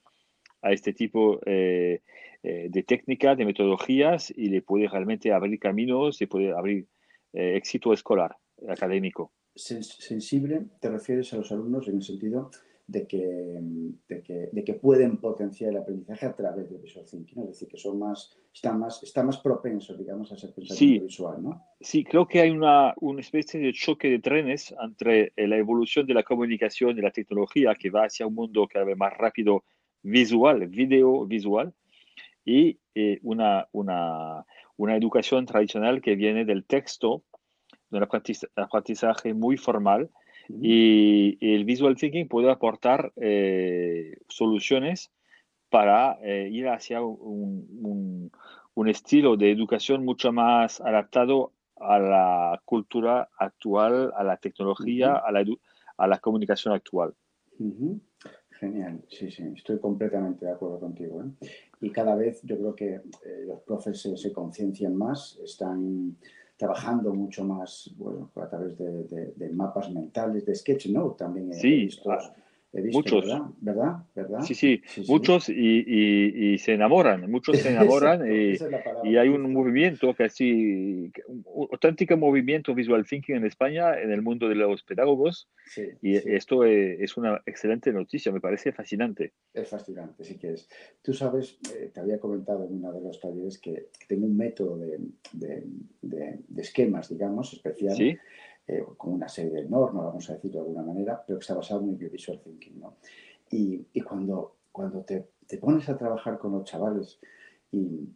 a 0.61 0.71
este 0.71 0.93
tipo 0.93 1.41
de 1.45 2.01
eh, 2.43 2.67
de 2.69 2.83
técnicas, 2.83 3.37
de 3.37 3.45
metodologías 3.45 4.33
y 4.35 4.49
le 4.49 4.63
puede 4.63 4.87
realmente 4.87 5.31
abrir 5.31 5.59
caminos 5.59 6.21
y 6.21 6.25
puede 6.25 6.51
abrir 6.51 6.87
eh, 7.33 7.55
éxito 7.55 7.93
escolar, 7.93 8.35
académico. 8.67 9.31
Sensible, 9.53 10.65
te 10.79 10.89
refieres 10.89 11.31
a 11.33 11.37
los 11.37 11.51
alumnos 11.51 11.87
en 11.87 11.97
el 11.97 12.03
sentido 12.03 12.49
de 12.87 13.05
que, 13.05 13.59
de 14.07 14.23
que, 14.23 14.49
de 14.51 14.63
que 14.63 14.73
pueden 14.73 15.17
potenciar 15.17 15.71
el 15.71 15.77
aprendizaje 15.77 16.25
a 16.25 16.35
través 16.35 16.69
del 16.69 16.81
visual 16.81 17.05
thinking, 17.05 17.43
es 17.43 17.47
decir, 17.49 17.67
que 17.67 17.77
son 17.77 17.99
más, 17.99 18.35
están 18.53 18.79
más, 18.79 19.03
están 19.03 19.27
más 19.27 19.37
propensos, 19.37 19.97
digamos, 19.97 20.31
a 20.31 20.35
ser 20.35 20.53
pensamiento 20.53 21.05
visual, 21.05 21.43
¿no? 21.43 21.63
Sí, 21.79 22.03
creo 22.03 22.27
que 22.27 22.41
hay 22.41 22.49
una, 22.49 22.93
una 22.99 23.21
especie 23.21 23.59
de 23.59 23.71
choque 23.71 24.09
de 24.09 24.19
trenes 24.19 24.73
entre 24.81 25.31
la 25.37 25.57
evolución 25.57 26.07
de 26.07 26.15
la 26.15 26.23
comunicación 26.23 26.97
y 26.97 27.01
la 27.01 27.11
tecnología 27.11 27.75
que 27.75 27.91
va 27.91 28.05
hacia 28.05 28.25
un 28.25 28.33
mundo 28.33 28.67
cada 28.67 28.85
vez 28.85 28.97
más 28.97 29.13
rápido 29.15 29.63
visual, 30.01 30.67
video 30.67 31.25
visual, 31.25 31.73
y 32.45 32.79
eh, 32.95 33.19
una, 33.23 33.67
una, 33.71 34.45
una, 34.77 34.95
educación 34.95 35.45
tradicional 35.45 36.01
que 36.01 36.15
viene 36.15 36.45
del 36.45 36.65
texto, 36.65 37.23
de 37.89 37.97
un 37.97 38.03
aprendizaje 38.03 39.33
muy 39.33 39.57
formal. 39.57 40.09
y, 40.49 41.37
el 41.41 41.65
visual 41.65 41.95
thinking 41.95 42.27
puede 42.27 42.51
aportar 42.51 43.13
eh, 43.15 44.17
soluciones 44.27 45.11
para 45.69 46.17
eh, 46.21 46.49
ir 46.51 46.67
hacia 46.67 47.01
un, 47.01 48.31
un, 48.75 48.87
estilo 48.89 49.37
de 49.37 49.51
educación 49.51 50.03
mucho 50.03 50.31
más 50.33 50.81
adaptado 50.81 51.53
a 51.79 51.99
la 51.99 52.61
cultura 52.65 53.29
actual, 53.37 54.11
a 54.17 54.23
la 54.23 54.37
tecnología, 54.37 55.15
a, 55.15 55.31
la 55.31 55.45
a 55.97 56.07
la 56.07 56.17
comunicación 56.17 56.73
actual. 56.73 57.13
Genial, 58.61 59.01
sí, 59.09 59.31
sí, 59.31 59.41
estoy 59.57 59.79
completamente 59.79 60.45
de 60.45 60.51
acuerdo 60.51 60.79
contigo. 60.79 61.23
¿eh? 61.23 61.47
Y 61.81 61.89
cada 61.89 62.13
vez 62.13 62.41
yo 62.43 62.55
creo 62.59 62.75
que 62.75 62.93
eh, 62.93 63.43
los 63.47 63.59
profes 63.61 63.99
se, 63.99 64.31
conciencian 64.31 64.95
más, 64.95 65.39
están 65.43 66.15
trabajando 66.57 67.11
mucho 67.11 67.43
más 67.43 67.91
bueno, 67.97 68.29
a 68.35 68.47
través 68.47 68.77
de, 68.77 69.49
mapas 69.51 69.91
mentales, 69.91 70.45
de 70.45 70.53
sketchnote 70.53 71.17
también. 71.17 71.51
Sí, 71.55 71.89
muchos. 72.73 73.25
¿verdad? 73.59 74.03
¿verdad? 74.15 74.41
Sí, 74.41 74.55
sí, 74.55 74.81
muchos 75.07 75.49
Y, 75.49 76.57
se 76.57 76.73
enamoran, 76.73 77.29
muchos 77.29 77.57
se 77.59 77.69
enamoran 77.71 78.21
y, 78.31 79.17
hay 79.17 79.29
un 79.29 79.51
movimiento 79.51 80.13
casi, 80.13 81.11
un 81.27 81.67
auténtico 81.71 82.17
movimiento 82.17 82.73
visual 82.73 83.05
thinking 83.05 83.35
en 83.35 83.45
España, 83.45 83.99
en 83.99 84.11
el 84.11 84.21
mundo 84.21 84.47
de 84.47 84.55
los 84.55 84.83
pedagogos. 84.83 85.49
y 86.01 86.15
esto 86.15 86.63
es 86.63 87.17
una 87.17 87.41
excelente 87.45 87.91
noticia, 87.91 88.31
me 88.31 88.39
parece 88.39 88.71
fascinante. 88.71 89.33
Es 89.53 89.69
fascinante, 89.69 90.23
sí 90.23 90.37
que 90.37 90.53
es. 90.53 90.69
Tú 91.01 91.13
sabes, 91.13 91.59
eh, 91.75 91.91
te 91.93 91.99
había 91.99 92.19
comentado 92.19 92.65
en 92.65 92.75
una 92.75 92.91
de 92.91 93.01
los 93.01 93.19
talleres 93.19 93.59
que 93.59 93.89
tengo 94.07 94.25
un 94.25 94.37
método 94.37 94.77
de, 94.77 94.99
de, 95.33 95.63
de 96.47 96.61
esquemas, 96.61 97.09
digamos, 97.09 97.53
especial. 97.53 97.97
Eh, 98.67 98.85
con 98.95 99.13
una 99.13 99.27
serie 99.27 99.51
de 99.51 99.69
normas, 99.69 100.05
vamos 100.05 100.29
a 100.29 100.33
decirlo 100.33 100.61
de 100.61 100.67
alguna 100.67 100.83
manera, 100.83 101.23
pero 101.25 101.39
que 101.39 101.43
está 101.43 101.55
basado 101.55 101.81
en 101.81 101.89
el 101.89 102.09
visual 102.09 102.39
thinking. 102.41 102.79
¿no? 102.79 102.97
Y, 103.49 103.87
y, 103.91 104.01
cuando, 104.01 104.57
cuando 104.71 105.01
te, 105.03 105.31
te, 105.47 105.57
pones 105.57 105.89
a 105.89 105.97
trabajar 105.97 106.37
con 106.37 106.51
los 106.51 106.63
chavales 106.63 107.19
y, 107.71 108.07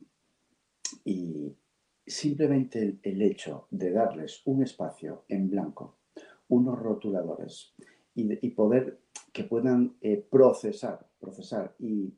y 1.03 1.55
simplemente 2.05 2.99
el, 3.01 3.21
hecho 3.21 3.67
de 3.71 3.91
darles 3.91 4.43
un 4.45 4.63
espacio 4.63 5.23
en 5.27 5.49
blanco, 5.49 5.97
unos 6.47 6.79
rotuladores 6.79 7.73
y, 8.13 8.45
y 8.45 8.51
poder 8.51 8.99
que 9.33 9.43
puedan 9.43 9.97
eh, 10.01 10.25
procesar, 10.29 11.05
procesar 11.19 11.75
y, 11.79 12.13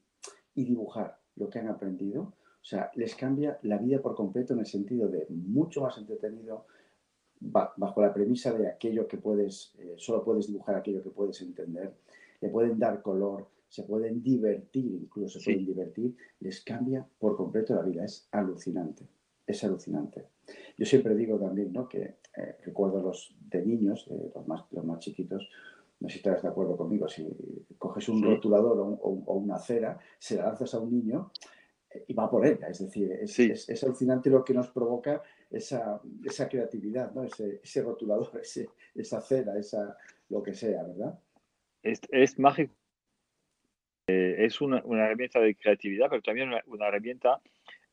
y 0.53 0.65
dibujar 0.65 1.19
lo 1.36 1.50
que 1.50 1.60
han 1.60 1.69
aprendido, 1.69 2.22
o 2.22 2.69
sea, 2.69 2.91
les 2.96 3.15
cambia 3.15 3.57
la 3.63 3.77
vida 3.77 4.01
por 4.01 4.15
completo 4.15 4.53
en 4.53 4.60
el 4.60 4.65
sentido 4.65 5.07
de 5.07 5.25
mucho 5.29 5.81
más 5.81 5.98
entretenido, 5.98 6.67
bajo 7.39 8.01
la 8.01 8.13
premisa 8.13 8.51
de 8.53 8.67
aquello 8.67 9.08
que 9.08 9.17
puedes, 9.17 9.74
eh, 9.79 9.96
solo 9.98 10.24
puedes 10.24 10.48
dibujar 10.48 10.75
aquello 10.75 11.03
que 11.03 11.10
puedes 11.10 11.41
entender, 11.41 11.94
le 12.41 12.50
pueden 12.50 12.79
dar 12.79 13.01
color, 13.01 13.48
se 13.67 13.84
pueden 13.84 14.24
divertir, 14.24 14.86
incluso 14.86 15.39
se 15.39 15.51
pueden 15.51 15.65
divertir, 15.65 16.15
les 16.39 16.62
cambia 16.62 17.06
por 17.20 17.36
completo 17.36 17.75
la 17.75 17.82
vida. 17.82 18.06
Es 18.06 18.27
alucinante, 18.32 19.06
es 19.46 19.63
alucinante. 19.63 20.25
Yo 20.77 20.86
siempre 20.86 21.15
digo 21.15 21.38
también, 21.38 21.74
¿no? 21.74 21.88
Que 21.88 22.01
eh, 22.38 22.58
recuerdo 22.63 23.01
los 23.01 23.36
de 23.50 23.65
niños, 23.65 24.08
eh, 24.10 24.32
los, 24.34 24.48
más, 24.48 24.63
los 24.72 24.86
más 24.86 25.00
chiquitos, 25.00 25.50
no 26.00 26.08
sé 26.08 26.13
si 26.13 26.20
estás 26.20 26.44
de 26.44 26.48
acuerdo 26.48 26.77
conmigo, 26.77 27.08
si 27.08 27.27
coges 27.77 28.08
un 28.08 28.22
rotulador 28.22 28.79
o, 28.79 29.34
una 29.34 29.58
cera, 29.58 30.00
se 30.20 30.36
la 30.36 30.46
lanzas 30.46 30.75
a 30.75 30.79
un 30.79 30.91
niño 30.91 31.32
y 32.08 32.13
va 32.13 32.29
por 32.29 32.46
ella. 32.46 32.67
Es 32.67 32.79
decir, 32.79 33.12
es, 33.12 33.39
es 33.39 33.84
alucinante 33.84 34.29
lo 34.29 34.46
que 34.46 34.53
nos 34.53 34.67
provoca 34.67 35.24
esa, 35.51 36.01
esa 36.25 36.50
creatividad, 36.50 37.13
¿no? 37.13 37.24
ese, 37.24 37.62
ese 37.63 37.82
rotulador, 37.82 38.30
ese, 38.42 38.70
esa 38.96 39.22
cera, 39.22 39.58
esa, 39.58 39.98
lo 40.30 40.44
que 40.44 40.54
sea, 40.54 40.84
¿verdad? 40.84 41.20
Es, 41.84 42.01
es 42.12 42.38
mágico. 42.39 42.74
Eh, 44.08 44.46
es 44.46 44.62
una, 44.62 44.82
una, 44.86 45.06
herramienta 45.06 45.39
de 45.39 45.56
creatividad, 45.56 46.08
pero 46.10 46.22
también 46.22 46.48
una, 46.48 46.63
una 46.68 46.88
herramienta 46.88 47.42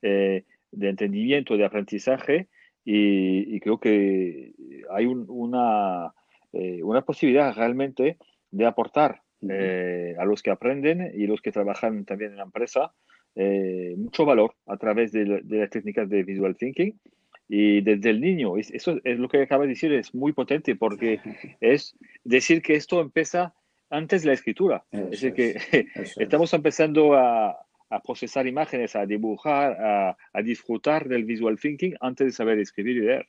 eh, 0.01 0.45
de 0.71 0.89
entendimiento, 0.89 1.57
de 1.57 1.65
aprendizaje, 1.65 2.49
y, 2.85 3.55
y 3.57 3.61
creo 3.61 3.81
que 3.81 4.53
hay 4.91 5.07
un, 5.07 5.25
una, 5.29 6.15
eh, 6.53 6.83
una 6.83 7.03
posibilidad 7.03 7.55
realmente 7.55 8.19
de 8.51 8.67
aportar 8.67 9.23
a 9.47 10.25
los 10.25 10.43
que 10.43 10.51
aprenden 10.51 11.13
y 11.15 11.27
los 11.27 11.43
que 11.43 11.53
trabajan 11.53 12.07
también 12.07 12.31
en 12.31 12.39
la 12.39 12.45
empresa 12.45 12.95
mucho 13.35 14.25
valor 14.25 14.55
a 14.65 14.79
través 14.79 15.13
de, 15.13 15.43
de, 15.43 15.59
las 15.59 15.69
técnicas 15.69 16.09
de 16.09 16.23
visual 16.23 16.57
thinking 16.57 16.99
y 17.49 17.81
desde 17.81 18.11
el 18.11 18.21
niño. 18.21 18.57
Eso 18.57 19.01
es 19.05 19.19
lo 19.19 19.29
que 19.29 19.43
acaba 19.43 19.65
de 19.65 19.71
decir, 19.71 19.93
es 19.93 20.15
muy 20.15 20.33
potente 20.33 20.77
porque 20.77 21.21
es 21.61 21.97
decir 22.25 22.63
que 22.63 22.75
esto 22.75 23.01
empieza 23.01 23.55
antes 23.91 24.23
de 24.23 24.29
la 24.29 24.35
escritura. 24.35 24.85
es 24.91 25.11
decir, 25.11 25.35
que 25.35 25.57
estamos 26.17 26.53
empezando 26.55 27.15
a, 27.15 27.51
a, 27.91 28.01
procesar 28.03 28.47
imágenes, 28.47 28.97
a 28.97 29.07
dibujar, 29.07 29.73
a, 29.81 30.17
a, 30.33 30.43
disfrutar 30.43 31.09
del 31.09 31.25
visual 31.25 31.59
thinking 31.59 31.95
antes 32.01 32.27
de 32.27 32.33
saber 32.33 32.59
escribir 32.59 32.97
y 32.97 33.01
leer. 33.01 33.27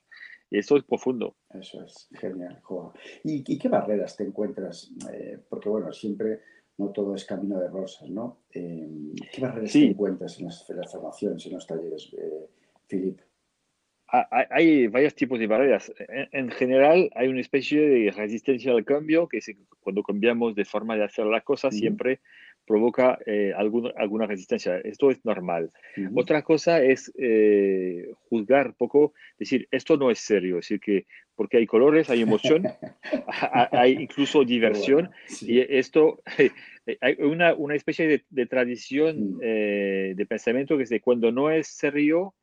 Y 0.50 0.60
esto 0.60 0.78
es 0.78 0.84
profundo. 0.84 1.36
Eso 1.54 1.84
es, 1.84 2.08
genial, 2.12 2.60
Joa. 2.62 2.94
¿Y, 3.24 3.58
qué 3.58 3.68
barreras 3.68 4.16
te 4.16 4.24
encuentras? 4.24 4.92
Eh, 5.12 5.40
porque, 5.50 5.70
bueno, 5.70 5.92
siempre 5.92 6.42
no 6.78 6.90
todo 6.90 7.16
es 7.16 7.26
camino 7.26 7.60
de 7.60 7.68
rosas, 7.68 8.10
¿no? 8.10 8.42
Eh, 8.54 9.14
¿Qué 9.34 9.42
barreras 9.42 9.72
te 9.72 9.86
encuentras 9.86 10.40
en 10.40 10.46
las, 10.46 10.66
formaciones, 10.92 11.46
en 11.46 11.54
los 11.54 11.66
talleres, 11.66 12.14
eh, 12.18 12.48
Filip? 12.88 13.20
Hay 14.08 14.88
varios 14.88 15.16
tipos 15.16 15.40
de 15.40 15.48
barreras. 15.48 15.92
En, 16.32 16.50
general, 16.52 17.10
hay 17.16 17.28
una 17.28 17.42
especie 17.42 17.82
de 17.82 18.12
resistencia 18.12 18.72
al 18.72 18.86
cambio, 18.86 19.28
que 19.28 19.40
cuando 19.80 20.04
cambiamos 20.04 20.56
de 20.56 20.66
forma 20.66 20.96
de 20.96 21.04
hacer 21.04 21.26
la 21.26 21.42
cosa, 21.42 21.72
siempre 21.72 22.20
provoca 22.66 23.18
eh, 23.26 23.54
alguna, 23.56 24.26
resistencia. 24.26 24.78
Esto 24.80 25.12
es 25.12 25.24
normal. 25.26 25.72
Otra 26.16 26.42
cosa 26.44 26.82
es 26.82 27.12
eh, 27.18 28.12
juzgar 28.30 28.74
poco, 28.76 29.14
decir, 29.38 29.68
esto 29.72 29.98
no 29.98 30.12
es 30.12 30.20
serio, 30.20 30.60
es 30.60 30.66
decir, 30.66 30.80
que 30.80 31.06
porque 31.36 31.58
hay 31.58 31.68
colores, 31.68 32.10
hay 32.10 32.22
emoción, 32.22 32.64
hay 33.72 33.94
incluso 33.94 34.46
diversión, 34.46 35.12
y 35.42 35.60
esto, 35.60 36.22
hay 37.02 37.18
una, 37.20 37.54
una 37.54 37.76
especie 37.76 38.08
de, 38.08 38.24
de 38.30 38.46
tradición 38.46 39.38
eh, 39.42 40.14
de 40.16 40.26
pensamiento 40.26 40.78
que 40.78 40.84
es 40.84 40.90
de 40.90 41.02
cuando 41.02 41.32
no 41.32 41.52
es 41.52 41.68
serio, 41.68 42.34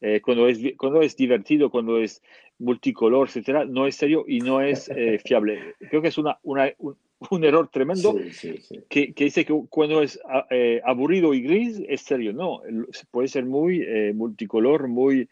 eh, 0.00 0.20
cuando, 0.20 0.46
es, 0.46 0.60
cuando 0.76 1.02
es 1.02 1.16
divertido, 1.16 1.70
cuando 1.70 1.98
es 1.98 2.22
multicolor, 2.58 3.28
etcétera, 3.28 3.64
no 3.64 3.86
es 3.86 3.96
serio 3.96 4.24
y 4.28 4.40
no 4.40 4.60
es 4.60 4.88
eh, 4.94 5.18
fiable. 5.24 5.74
Creo 5.90 6.02
que 6.02 6.08
es 6.08 6.18
una, 6.18 6.38
una, 6.42 6.70
un, 7.30 7.44
error 7.44 7.68
tremendo 7.68 8.14
Que, 8.88 9.12
que, 9.12 9.24
dice 9.24 9.44
que 9.44 9.60
cuando 9.68 10.02
es 10.02 10.20
eh, 10.50 10.80
aburrido 10.84 11.34
y 11.34 11.42
gris 11.42 11.82
es 11.88 12.02
serio. 12.02 12.32
No, 12.32 12.62
puede 13.10 13.28
ser 13.28 13.44
muy 13.44 13.84
multicolor, 14.14 14.86
muy 14.86 15.28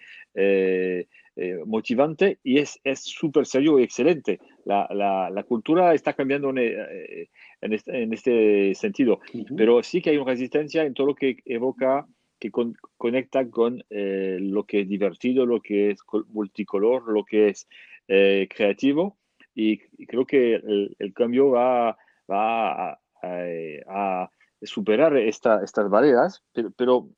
motivante 1.67 2.39
y 2.43 2.59
es 2.59 2.81
súper 2.95 3.47
serio 3.47 3.79
y 3.79 3.85
excelente. 3.85 4.41
La, 4.65 4.89
la, 4.91 5.31
la, 5.31 5.43
cultura 5.45 5.95
está 5.95 6.13
cambiando 6.13 6.51
en, 6.51 6.59
en, 6.59 7.73
este, 7.73 8.03
en 8.03 8.13
este, 8.13 8.75
sentido, 8.75 9.21
pero 9.57 9.81
sí 9.85 10.03
que 10.03 10.11
hay 10.11 10.17
una 10.17 10.33
resistencia 10.33 10.83
en 10.83 10.95
todo 10.95 11.09
lo 11.09 11.15
que 11.15 11.37
evoca 11.45 12.05
que 12.39 12.51
conecta 12.97 13.49
con 13.51 13.83
eh, 13.91 14.39
lo 14.41 14.65
que 14.65 14.81
es 14.81 14.89
divertido, 14.89 15.47
lo 15.47 15.61
que 15.61 15.91
es 15.91 16.01
multicolor, 16.29 17.11
lo 17.11 17.25
que 17.25 17.49
es 17.49 17.69
eh, 18.09 18.49
creativo. 18.55 19.17
Y, 19.55 19.79
creo 20.07 20.27
que 20.27 20.55
el, 20.55 21.13
cambio 21.15 21.51
va, 21.51 21.97
va 22.31 22.93
a, 22.93 23.01
a, 23.23 24.31
superar 24.63 25.17
esta, 25.17 25.63
estas 25.63 25.89
barreras, 25.89 26.43
pero, 26.77 27.09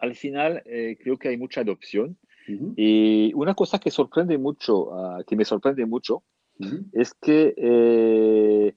al 0.00 0.14
final 0.14 0.62
eh, 0.66 0.98
creo 1.00 1.16
que 1.16 1.28
hay 1.28 1.36
mucha 1.36 1.62
adopción. 1.62 2.18
Y 2.76 3.32
una 3.34 3.54
cosa 3.54 3.78
que 3.78 3.90
sorprende 3.90 4.36
mucho, 4.36 4.92
ah, 4.92 5.22
que 5.26 5.34
me 5.34 5.46
sorprende 5.46 5.86
mucho, 5.86 6.24
es 6.92 7.14
que 7.14 8.74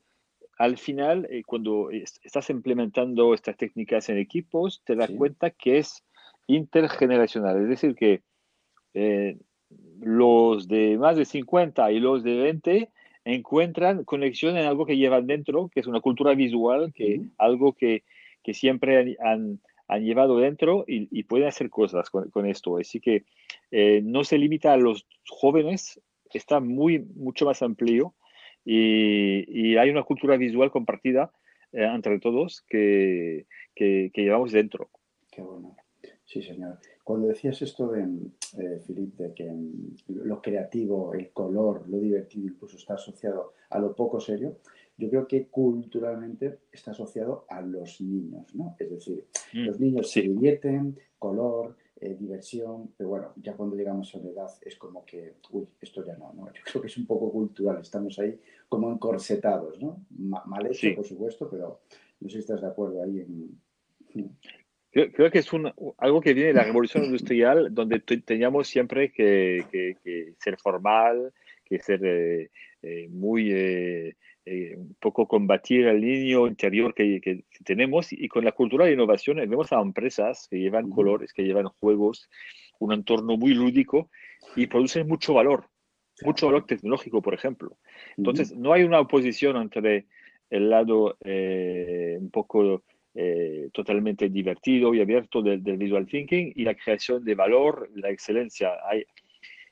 al 0.57 0.77
final, 0.77 1.27
eh, 1.29 1.43
cuando 1.45 1.89
estás 1.91 2.49
implementando 2.49 3.33
estas 3.33 3.57
técnicas 3.57 4.09
en 4.09 4.17
equipos, 4.17 4.81
te 4.83 4.95
das 4.95 5.11
cuenta 5.11 5.51
que 5.51 5.77
es 5.77 6.03
intergeneracional. 6.47 7.61
Es 7.61 7.69
decir, 7.69 7.95
que 7.95 8.21
eh, 8.93 9.37
los 9.99 10.67
de 10.67 10.97
más 10.97 11.17
de 11.17 11.25
50 11.25 11.91
y 11.91 11.99
los 11.99 12.23
de 12.23 12.37
20 12.37 12.89
encuentran 13.25 14.03
conexión 14.03 14.57
en 14.57 14.65
algo 14.65 14.85
que 14.85 14.97
llevan 14.97 15.27
dentro, 15.27 15.69
que 15.69 15.81
es 15.81 15.87
una 15.87 16.01
cultura 16.01 16.33
visual, 16.33 16.91
que 16.93 17.21
algo 17.37 17.73
que, 17.73 18.03
que 18.41 18.53
siempre 18.53 19.17
han, 19.19 19.59
han, 19.87 20.03
llevado 20.03 20.37
dentro 20.37 20.85
y, 20.87 21.07
y, 21.11 21.23
pueden 21.23 21.47
hacer 21.47 21.69
cosas 21.69 22.09
con, 22.09 22.31
con 22.31 22.45
esto. 22.45 22.77
Así 22.77 22.99
que 22.99 23.25
eh, 23.69 24.01
no 24.03 24.23
se 24.23 24.37
limita 24.37 24.73
a 24.73 24.77
los 24.77 25.05
jóvenes, 25.27 26.01
está 26.33 26.59
muy, 26.61 26.99
mucho 26.99 27.45
más 27.45 27.61
amplio 27.61 28.15
y, 28.69 29.77
hay 29.77 29.89
una 29.89 30.03
cultura 30.03 30.35
visual 30.35 30.71
compartida 30.71 31.31
eh, 31.71 31.85
entre 31.85 32.19
todos 32.19 32.61
que, 32.67 33.47
que, 33.73 34.11
llevamos 34.13 34.51
dentro. 34.51 34.89
Qué 35.31 35.41
bueno. 35.41 35.75
Sí, 36.25 36.41
señor. 36.41 36.77
Cuando 37.03 37.27
decías 37.27 37.61
esto 37.61 37.87
de, 37.87 38.03
eh, 38.57 38.81
de 38.87 39.33
que 39.33 39.53
lo 40.07 40.41
creativo, 40.41 41.13
el 41.13 41.31
color, 41.31 41.87
lo 41.87 41.99
divertido 41.99 42.47
incluso 42.47 42.75
está 42.75 42.95
asociado 42.95 43.53
a 43.69 43.79
lo 43.79 43.95
poco 43.95 44.19
serio, 44.19 44.57
yo 44.97 45.09
creo 45.09 45.27
que 45.27 45.47
culturalmente 45.47 46.59
está 46.71 46.91
asociado 46.91 47.45
a 47.49 47.61
los 47.61 48.01
niños, 48.01 48.53
¿no? 48.55 48.75
Es 48.79 48.89
decir, 48.89 49.25
mm, 49.53 49.65
los 49.65 49.79
niños 49.79 50.11
se 50.11 50.21
divierten, 50.21 50.97
color, 51.17 51.77
eh, 51.99 52.15
diversión, 52.19 52.93
pero 52.95 53.09
bueno, 53.09 53.33
ya 53.37 53.53
cuando 53.53 53.75
llegamos 53.75 54.13
a 54.13 54.19
una 54.19 54.29
edad 54.29 54.51
es 54.61 54.75
como 54.75 55.05
que, 55.05 55.35
uy, 55.51 55.67
esto 55.81 56.05
ya 56.05 56.15
no, 56.15 56.33
¿no? 56.33 56.47
Yo 56.53 56.61
creo 56.63 56.81
que 56.81 56.87
es 56.87 56.97
un 56.97 57.05
poco 57.05 57.31
cultural, 57.31 57.79
estamos 57.81 58.17
ahí 58.19 58.39
como 58.69 58.91
encorsetados, 58.91 59.81
¿no? 59.81 60.05
mal 60.17 60.67
hecho, 60.67 60.87
por 60.95 61.05
supuesto, 61.05 61.49
pero 61.49 61.81
no 62.19 62.29
sé 62.29 62.35
si 62.35 62.39
estás 62.39 62.61
de 62.61 62.67
acuerdo 62.67 63.01
ahí 63.01 63.19
en... 63.19 63.59
Creo, 64.91 65.29
que 65.29 65.39
es 65.39 65.53
un, 65.53 65.71
algo 65.97 66.21
que 66.21 66.33
viene 66.33 66.49
de 66.49 66.55
la 66.55 66.63
revolución 66.63 67.03
industrial, 67.03 67.73
donde 67.73 67.99
teníamos 67.99 68.67
siempre 68.67 69.11
que, 69.11 70.33
ser 70.39 70.57
formal, 70.57 71.33
que 71.63 71.79
ser 71.79 72.03
eh, 72.03 72.49
eh, 72.81 73.07
muy, 73.09 73.51
eh, 74.47 74.75
un 74.77 74.95
poco 74.99 75.27
combatir 75.27 75.87
el 75.87 76.01
niño 76.01 76.47
interior 76.47 76.93
que, 76.93 77.43
tenemos. 77.65 78.11
Y 78.11 78.27
con 78.27 78.45
la 78.45 78.51
cultura 78.51 78.85
de 78.85 78.93
innovación 78.93 79.37
vemos 79.37 79.71
a 79.71 79.81
empresas 79.81 80.47
que 80.49 80.57
llevan 80.57 80.89
colores, 80.89 81.33
que 81.33 81.43
llevan 81.43 81.67
juegos, 81.79 82.29
un 82.79 82.93
entorno 82.93 83.37
muy 83.37 83.53
lúdico 83.53 84.09
y 84.55 84.67
producen 84.67 85.07
mucho 85.07 85.33
valor, 85.33 85.65
mucho 86.23 86.47
valor 86.47 86.65
tecnológico, 86.65 87.21
por 87.21 87.33
ejemplo. 87.33 87.77
Entonces, 88.15 88.55
no 88.55 88.73
hay 88.73 88.83
una 88.83 88.99
oposición 88.99 89.57
entre 89.57 90.05
el 90.49 90.69
lado 90.69 91.17
un 91.23 92.29
poco 92.31 92.83
eh, 93.19 93.71
totalmente 93.73 94.29
divertido 94.29 94.93
y 94.93 95.01
abierto 95.01 95.41
del, 95.41 95.61
visual 95.61 96.05
thinking 96.05 96.53
y 96.55 96.63
la 96.63 96.75
creación 96.75 97.25
de 97.25 97.33
valor, 97.33 97.89
la 97.95 98.11
excelencia. 98.11 98.73
Hay, 98.87 99.05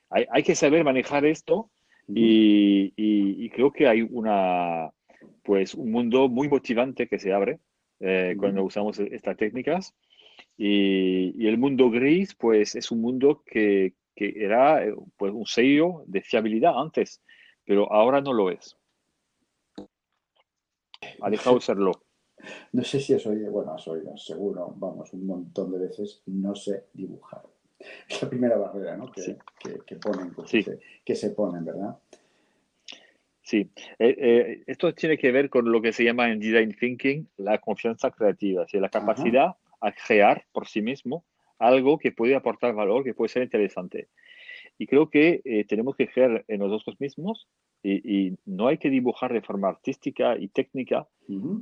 hay, 0.09 0.41
que 0.41 0.55
saber 0.55 0.83
manejar 0.83 1.25
esto 1.25 1.69
y, 2.07 3.49
creo 3.49 3.71
que 3.71 3.87
hay 3.87 4.01
una, 4.01 4.91
pues, 5.43 5.73
un 5.75 5.91
mundo 5.91 6.27
muy 6.27 6.49
motivante 6.49 7.07
que 7.07 7.19
se 7.19 7.33
abre 7.33 7.59
eh, 7.99 8.35
cuando 8.37 8.63
usamos 8.63 8.99
estas 8.99 9.37
técnicas. 9.37 9.93
Y, 10.57 11.47
el 11.47 11.57
mundo 11.57 11.89
gris, 11.89 12.35
pues, 12.35 12.75
es 12.75 12.91
un 12.91 13.01
mundo 13.01 13.43
que, 13.45 13.93
que 14.15 14.33
era 14.37 14.85
eh, 14.85 14.93
pues, 15.17 15.33
un 15.33 15.45
sello 15.45 16.03
de 16.07 16.21
fiabilidad 16.21 16.79
antes, 16.79 17.21
pero 17.65 17.91
ahora 17.91 18.21
no 18.21 18.33
lo 18.33 18.51
es. 18.51 18.77
Ha 21.21 21.29
dejado 21.29 21.57
de 21.57 21.61
serlo. 21.61 21.91
No 22.73 22.83
sé 22.83 22.99
si 22.99 23.13
has 23.13 23.25
oído, 23.25 23.49
bueno, 23.49 23.73
has 23.73 23.87
oído, 23.87 24.15
seguro, 24.17 24.71
vamos, 24.75 25.11
un 25.13 25.25
montón 25.25 25.71
de 25.71 25.79
veces, 25.79 26.21
no 26.27 26.53
sé 26.53 26.85
dibujar. 26.93 27.41
Es 28.07 28.21
la 28.21 28.29
primera 28.29 28.57
barrera, 28.57 28.95
¿no? 28.97 29.11
Que, 29.11 29.37
que, 29.85 29.95
ponen, 29.95 30.33
que, 31.03 31.15
se, 31.15 31.31
ponen, 31.31 31.65
¿verdad? 31.65 31.97
Sí, 33.41 33.69
eh, 33.99 34.15
eh, 34.17 34.63
esto 34.67 34.93
tiene 34.93 35.17
que 35.17 35.31
ver 35.31 35.49
con 35.49 35.71
lo 35.71 35.81
que 35.81 35.93
se 35.93 36.03
llama 36.03 36.31
en 36.31 36.39
design 36.39 36.75
thinking 36.79 37.27
la 37.37 37.59
confianza 37.59 38.11
creativa, 38.11 38.65
la 38.73 38.89
capacidad 38.89 39.55
a 39.81 39.91
crear 39.91 40.45
por 40.51 40.67
sí 40.67 40.81
mismo 40.81 41.25
algo 41.59 41.97
que 41.97 42.11
puede 42.11 42.35
aportar 42.35 42.73
valor, 42.73 43.03
que 43.03 43.13
puede 43.13 43.29
ser 43.29 43.43
interesante. 43.43 44.09
Y 44.77 44.87
creo 44.87 45.09
que 45.09 45.41
eh, 45.45 45.65
tenemos 45.65 45.95
que 45.95 46.07
creer 46.07 46.43
en 46.47 46.59
nosotros 46.59 46.99
mismos 46.99 47.47
y, 47.85 48.37
no 48.45 48.67
hay 48.67 48.77
que 48.77 48.89
dibujar 48.89 49.31
de 49.31 49.41
forma 49.41 49.69
artística 49.69 50.37
y 50.37 50.47
técnica 50.47 51.07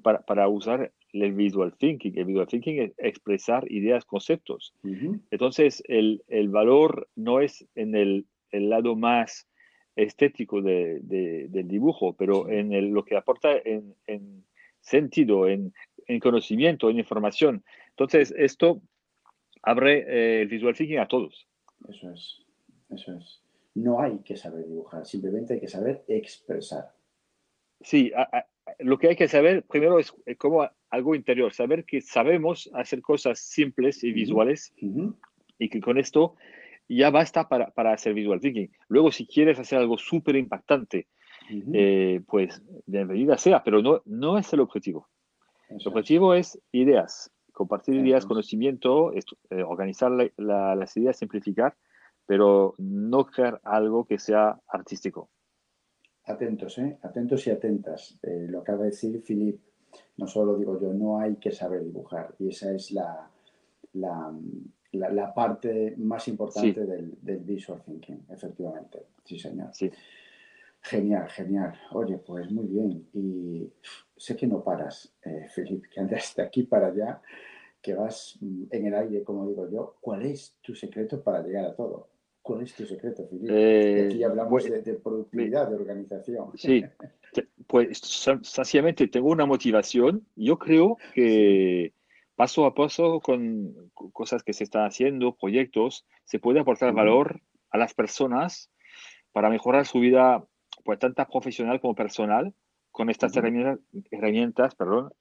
para, 0.01 0.21
para, 0.21 0.47
usar 0.47 0.91
el 1.11 1.33
visual 1.33 1.75
thinking. 1.77 2.17
El 2.17 2.25
visual 2.25 2.47
thinking 2.47 2.81
es 2.81 2.93
expresar 2.97 3.69
ideas, 3.71 4.05
conceptos. 4.05 4.73
Entonces, 5.31 5.83
el, 5.87 6.23
el, 6.27 6.49
valor 6.49 7.09
no 7.15 7.41
es 7.41 7.67
en 7.75 7.95
el, 7.95 8.25
el 8.51 8.69
lado 8.69 8.95
más 8.95 9.47
estético 9.95 10.61
de, 10.61 10.99
del 11.01 11.67
dibujo, 11.67 12.15
pero 12.15 12.49
en 12.49 12.71
el, 12.73 12.89
lo 12.89 13.03
que 13.03 13.17
aporta 13.17 13.51
en, 13.63 13.93
en 14.07 14.45
sentido, 14.79 15.47
en, 15.47 15.73
en, 16.07 16.19
conocimiento, 16.19 16.89
en 16.89 16.99
información. 16.99 17.63
Entonces, 17.89 18.33
esto 18.37 18.81
abre 19.61 20.05
eh, 20.07 20.41
el 20.41 20.47
visual 20.47 20.75
thinking 20.75 20.99
a 20.99 21.07
todos. 21.07 21.47
Eso 21.89 22.11
es. 22.11 22.39
Eso 22.89 23.13
es. 23.17 23.42
No 23.75 23.99
hay 23.99 24.19
que 24.19 24.37
saber 24.37 24.67
dibujar, 24.67 25.05
simplemente 25.05 25.55
hay 25.55 25.59
que 25.59 25.67
saber 25.67 26.03
expresar. 26.07 26.91
Sí, 27.81 28.11
lo 28.79 28.97
que 28.97 29.09
hay 29.09 29.15
que 29.15 29.27
saber 29.27 29.63
primero 29.63 29.99
es 29.99 30.13
como 30.37 30.69
algo 30.89 31.15
interior, 31.15 31.53
saber 31.53 31.85
que 31.85 32.01
sabemos 32.01 32.69
hacer 32.73 33.01
cosas 33.01 33.39
simples 33.39 34.03
y 34.03 34.11
visuales 34.11 34.73
y 35.59 35.69
que 35.69 35.81
con 35.81 35.97
esto 35.97 36.35
ya 36.87 37.09
basta 37.09 37.47
para, 37.47 37.71
para, 37.71 37.93
hacer 37.93 38.13
visual 38.13 38.39
thinking. 38.39 38.69
Luego, 38.87 39.11
si 39.11 39.25
quieres 39.25 39.59
hacer 39.59 39.79
algo 39.79 39.97
súper 39.97 40.35
impactante, 40.35 41.07
eh, 41.49 42.21
pues 42.27 42.61
bienvenida 42.85 43.37
sea, 43.37 43.63
pero 43.63 43.81
no, 43.81 44.01
no 44.05 44.37
es 44.37 44.51
el 44.53 44.59
objetivo. 44.59 45.09
el 45.69 45.87
objetivo 45.87 46.33
es. 46.33 46.59
ideas, 46.71 47.31
compartir 47.51 47.95
ideas, 47.95 48.25
conocimiento, 48.25 49.13
eh, 49.13 49.63
organizar 49.63 50.11
las 50.37 50.97
ideas, 50.97 51.17
simplificar 51.17 51.75
pero 52.33 52.73
no 52.79 53.27
crear 53.27 53.61
algo 53.63 54.05
que 54.05 54.17
sea 54.17 54.59
artístico. 54.67 55.29
Atentos, 56.25 56.79
¿eh? 56.79 56.97
atentos 57.03 57.45
y 57.45 57.51
atentas. 57.51 58.17
Eh, 58.23 58.47
lo 58.49 58.61
acaba 58.61 58.79
de 58.79 58.89
decir 58.89 59.21
Philip, 59.21 59.61
no 60.17 60.25
solo 60.25 60.57
digo 60.57 60.81
yo, 60.81 60.91
no 60.95 61.19
hay 61.19 61.35
que 61.35 61.51
saber 61.51 61.83
dibujar. 61.83 62.33
Y 62.39 62.49
esa 62.49 62.73
es 62.73 62.89
la, 62.89 63.29
la, 63.93 65.31
parte 65.35 65.93
más 65.97 66.27
importante 66.27 66.83
del, 66.87 67.39
visual 67.41 67.83
thinking, 67.85 68.25
efectivamente. 68.27 69.05
Sí, 69.23 69.37
señor. 69.37 69.69
Sí. 69.71 69.91
Genial, 70.81 71.29
genial. 71.29 71.79
Oye, 71.91 72.17
pues 72.17 72.49
muy 72.51 72.65
bien. 72.65 73.09
Y 73.13 73.71
sé 74.17 74.35
que 74.35 74.47
no 74.47 74.63
paras, 74.63 75.13
eh, 75.23 75.45
Philip, 75.53 75.83
que 75.87 75.99
andas 75.99 76.33
de 76.35 76.41
aquí 76.41 76.63
para 76.63 76.87
allá, 76.87 77.21
que 77.79 77.93
vas 77.93 78.39
en 78.41 78.87
el 78.87 78.95
aire, 78.95 79.23
como 79.23 79.47
digo 79.47 79.69
yo. 79.69 79.97
¿Cuál 80.01 80.25
es 80.25 80.55
tu 80.63 80.73
secreto 80.73 81.21
para 81.21 81.43
llegar 81.43 81.65
a 81.65 81.75
todo? 81.75 82.12
¿Cuál 82.43 82.63
es 82.63 82.75
tu 82.75 82.85
secreto, 82.85 83.25
Filipe? 83.25 84.05
Aquí 84.05 84.21
hablamos 84.21 84.65
de, 84.65 84.93
productividad, 84.95 85.69
de 85.69 85.75
organización. 85.75 86.51
Sí, 86.55 86.83
pues 87.67 87.97
sencillamente 87.99 89.07
tengo 89.07 89.29
una 89.29 89.45
motivación. 89.45 90.27
Yo 90.35 90.59
creo 90.59 90.97
que 91.13 91.93
paso 92.35 92.65
a 92.65 92.75
paso 92.75 93.21
con 93.21 93.89
cosas 93.93 94.43
que 94.43 94.51
se 94.51 94.65
están 94.65 94.85
haciendo, 94.85 95.37
proyectos, 95.37 96.05
se 96.25 96.39
puede 96.39 96.59
aportar 96.59 96.93
valor 96.93 97.39
a 97.69 97.77
las 97.77 97.93
personas 97.93 98.69
para 99.31 99.49
mejorar 99.49 99.85
su 99.85 100.01
vida, 100.01 100.45
pues 100.83 100.99
tanto 100.99 101.25
profesional 101.31 101.79
como 101.79 101.95
personal, 101.95 102.53
con 102.91 103.09
estas 103.09 103.35
herramientas, 103.37 103.79
herramientas 104.11 104.75
perdón, 104.75 105.13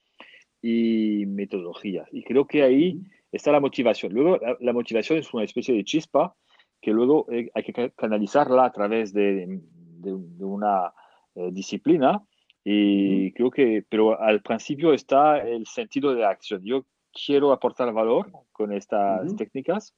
y 0.61 1.25
metodologías. 1.27 2.09
Y 2.11 2.25
creo 2.25 2.49
que 2.49 2.65
ahí 2.65 3.01
está 3.31 3.53
la 3.53 3.61
motivación. 3.61 4.13
Luego, 4.13 4.41
la 4.59 4.73
motivación 4.73 5.21
es 5.21 5.33
una 5.33 5.45
especie 5.45 5.73
de 5.73 5.85
chispa 5.85 6.35
que 6.83 6.91
luego 6.91 7.27
eh, 7.31 7.49
hay 7.55 7.63
que 7.63 7.93
canalizarla 7.93 8.65
a 8.65 8.73
través 8.73 9.15
de, 9.15 9.61
de, 10.01 10.45
una 10.45 10.93
eh, 11.37 11.51
disciplina. 11.53 12.21
Y 12.65 13.33
creo 13.33 13.51
que, 13.51 13.85
pero 13.89 14.21
al 14.21 14.43
principio 14.43 14.93
está 14.93 15.39
el 15.39 15.67
sentido 15.67 16.13
de 16.15 16.25
acción. 16.25 16.63
Yo 16.65 16.85
quiero 17.13 17.53
aportar 17.53 17.93
valor 17.93 18.31
con 18.51 18.73
estas 18.73 19.35
técnicas 19.37 19.95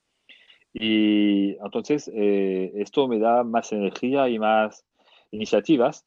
y 0.72 1.56
entonces 1.62 2.10
eh, 2.12 2.72
esto 2.76 3.06
me 3.06 3.18
da 3.18 3.44
más 3.44 3.72
energía 3.72 4.28
y 4.28 4.38
más 4.38 4.84
iniciativas 5.30 6.06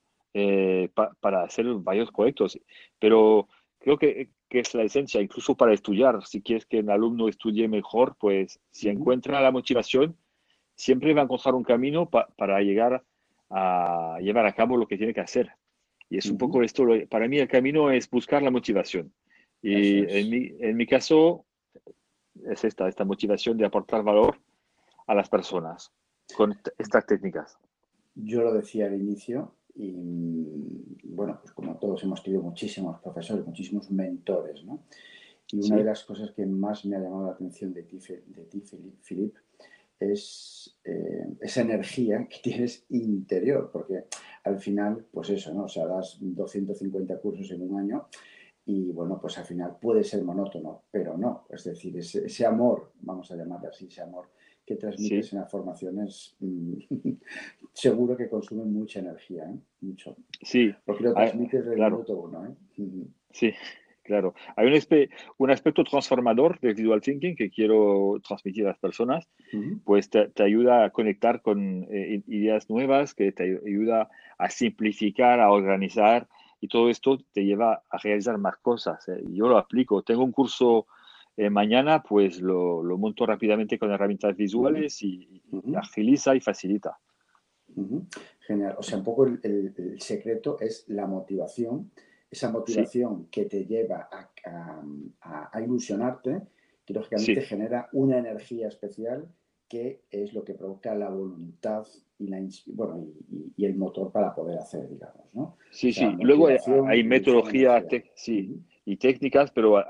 para 1.20 1.44
hacer 1.44 1.66
varios 1.80 2.12
proyectos. 2.12 2.60
Pero 3.00 3.48
creo 3.80 3.98
que, 3.98 4.30
que, 4.48 4.60
es 4.60 4.76
la 4.76 4.84
esencia, 4.84 5.20
incluso 5.20 5.56
para 5.56 5.74
estudiar. 5.74 6.24
Si 6.28 6.44
quieres 6.44 6.68
que 6.68 6.80
un 6.80 6.92
alumno 6.92 7.28
estudie 7.28 7.68
mejor, 7.68 8.16
pues 8.20 8.60
si 8.70 8.90
encuentra 8.90 9.42
la 9.42 9.52
motivación, 9.52 10.16
siempre 10.78 11.14
va 11.14 11.22
a 11.22 11.24
encontrar 11.26 11.56
un 11.56 11.64
camino 11.64 12.10
para 12.10 12.62
llegar 12.62 13.04
a 13.50 14.18
llevar 14.22 14.46
a 14.46 14.54
cabo 14.54 14.78
lo 14.78 14.88
que 14.88 14.98
tiene 14.98 15.14
que 15.14 15.22
hacer. 15.22 15.50
Y 16.10 16.18
es 16.18 16.28
un 16.28 16.38
poco 16.38 16.64
esto, 16.64 16.86
para 17.10 17.28
mí 17.28 17.40
el 17.40 17.48
camino 17.48 17.92
es 17.92 18.10
buscar 18.10 18.42
la 18.42 18.52
motivación. 18.52 19.12
Y 19.62 20.06
en, 20.08 20.30
mi, 20.30 20.52
en 20.60 20.78
mi 20.78 20.86
caso 20.86 21.46
es 22.46 22.64
esta, 22.64 22.88
esta 22.88 23.04
motivación 23.04 23.58
de 23.58 23.66
aportar 23.66 24.04
valor 24.04 24.40
a 25.08 25.16
las 25.16 25.28
personas 25.28 25.92
con 26.36 26.56
estas 26.78 27.06
técnicas. 27.06 27.58
Yo 28.16 28.44
lo 28.44 28.54
decía 28.54 28.86
al 28.86 28.96
inicio 28.96 29.56
y 29.76 31.04
bueno, 31.04 31.40
pues 31.42 31.54
como 31.54 31.78
todos 31.78 32.04
hemos 32.04 32.24
tenido 32.24 32.44
muchísimos 32.44 33.00
profesores, 33.00 33.46
muchísimos 33.46 33.90
mentores, 33.92 34.64
¿no? 34.64 34.84
Y 35.52 35.66
una 35.66 35.78
de 35.78 35.84
las 35.86 36.04
cosas 36.04 36.32
que 36.32 36.46
más 36.46 36.84
me 36.86 36.98
ha 36.98 37.00
llamado 37.00 37.28
la 37.28 37.32
atención 37.32 37.74
de 37.74 37.84
ti, 37.84 38.00
de 38.00 38.44
ti 38.46 38.62
Philip, 39.08 39.34
es 40.00 40.78
eh, 40.84 41.28
esa 41.42 41.62
energía 41.62 42.28
que 42.30 42.38
tienes 42.42 42.86
interior, 42.90 43.70
porque 43.72 44.06
al 44.44 44.60
final, 44.60 45.06
pues 45.12 45.30
eso, 45.30 45.54
¿no? 45.54 45.66
O 45.66 45.68
sea, 45.68 45.86
das 45.86 46.18
250 46.20 47.20
cursos 47.20 47.52
en 47.52 47.62
un 47.62 47.80
año 47.80 48.08
y 48.66 48.92
bueno, 48.92 49.20
pues 49.20 49.38
al 49.38 49.46
final 49.46 49.78
puede 49.82 50.04
ser 50.04 50.24
monótono, 50.24 50.84
pero 50.92 51.18
no. 51.18 51.46
Es 51.50 51.64
decir, 51.64 51.98
ese, 51.98 52.46
amor, 52.46 52.92
vamos 53.02 53.32
a 53.32 53.36
llamarlo 53.36 53.70
así, 53.70 53.88
ese 53.88 54.02
amor 54.02 54.30
que 54.66 54.76
transmites 54.76 55.32
en 55.32 55.40
las 55.40 55.50
formaciones, 55.50 56.36
mm, 56.40 56.74
seguro 57.74 58.18
que 58.18 58.28
consume 58.28 58.66
mucha 58.66 59.00
energía, 59.00 59.46
¿eh? 59.50 59.58
Mucho. 59.80 60.18
Sí. 60.42 60.74
Porque 60.86 61.04
lo 61.06 61.14
transmites 61.14 61.64
desde 61.64 61.82
el 61.82 61.92
minuto 61.92 62.18
uno, 62.18 62.46
¿eh? 62.46 62.56
Sí, 63.32 63.54
Claro, 64.08 64.36
hay 64.56 64.68
un, 64.68 65.10
un, 65.38 65.52
aspecto 65.52 65.84
transformador 65.84 66.62
del 66.62 66.76
visual 66.76 67.02
thinking 67.02 67.36
que 67.36 67.50
quiero 67.50 68.22
transmitir 68.26 68.64
a 68.64 68.70
las 68.70 68.78
personas, 68.78 69.28
pues 69.84 70.10
te, 70.10 70.32
ayuda 70.42 70.86
a 70.86 70.92
conectar 70.92 71.42
con 71.42 71.86
eh, 71.92 72.24
ideas 72.28 72.70
nuevas, 72.70 73.14
que 73.14 73.34
te 73.34 73.60
ayuda 73.66 74.10
a 74.38 74.50
simplificar, 74.50 75.42
a 75.42 75.52
organizar 75.52 76.30
y 76.62 76.70
todo 76.70 76.90
esto 76.90 77.18
te 77.34 77.44
lleva 77.44 77.84
a 77.90 77.98
realizar 77.98 78.38
más 78.38 78.56
cosas. 78.62 79.06
¿eh? 79.10 79.22
Yo 79.28 79.50
lo 79.50 79.58
aplico, 79.58 80.04
tengo 80.04 80.24
un 80.24 80.32
curso 80.32 80.88
eh, 81.36 81.50
mañana, 81.50 82.02
pues 82.02 82.40
lo, 82.40 82.82
lo, 82.82 82.98
monto 82.98 83.26
rápidamente 83.26 83.78
con 83.78 83.92
herramientas 83.92 84.38
visuales 84.38 85.04
y, 85.04 85.44
agiliza 85.76 86.34
y 86.34 86.40
facilita. 86.40 86.98
Genial, 88.40 88.76
o 88.78 88.82
sea, 88.82 89.00
un 89.00 89.04
poco 89.04 89.26
el, 89.26 89.42
el 89.44 90.00
secreto 90.00 90.58
es 90.62 90.86
la 90.88 91.08
motivación 91.08 91.92
esa 92.30 92.52
motivación 92.52 93.28
que 93.32 93.46
te 93.46 93.66
lleva 93.66 94.10
a, 94.12 95.62
ilusionarte, 95.62 96.42
que 96.86 96.94
lógicamente 96.94 97.42
genera 97.42 97.90
una 97.94 98.18
energía 98.18 98.68
especial 98.68 99.28
que 99.68 100.04
es 100.10 100.34
lo 100.34 100.44
que 100.44 100.54
provoca 100.54 100.96
la 100.96 101.10
voluntad 101.10 101.86
y, 102.20 102.28
la, 102.28 102.40
bueno, 102.68 103.06
y, 103.58 103.66
el 103.66 103.76
motor 103.76 104.12
para 104.12 104.34
poder 104.34 104.58
hacer, 104.60 104.88
digamos, 104.90 105.34
¿no? 105.34 105.58
Sí, 105.72 105.92
sí. 105.92 106.06
Luego 106.22 106.48
hay, 106.88 107.04
metodologías 107.04 107.84
sí, 108.16 108.62
y 108.86 108.96
técnicas, 108.96 109.52
pero 109.52 109.84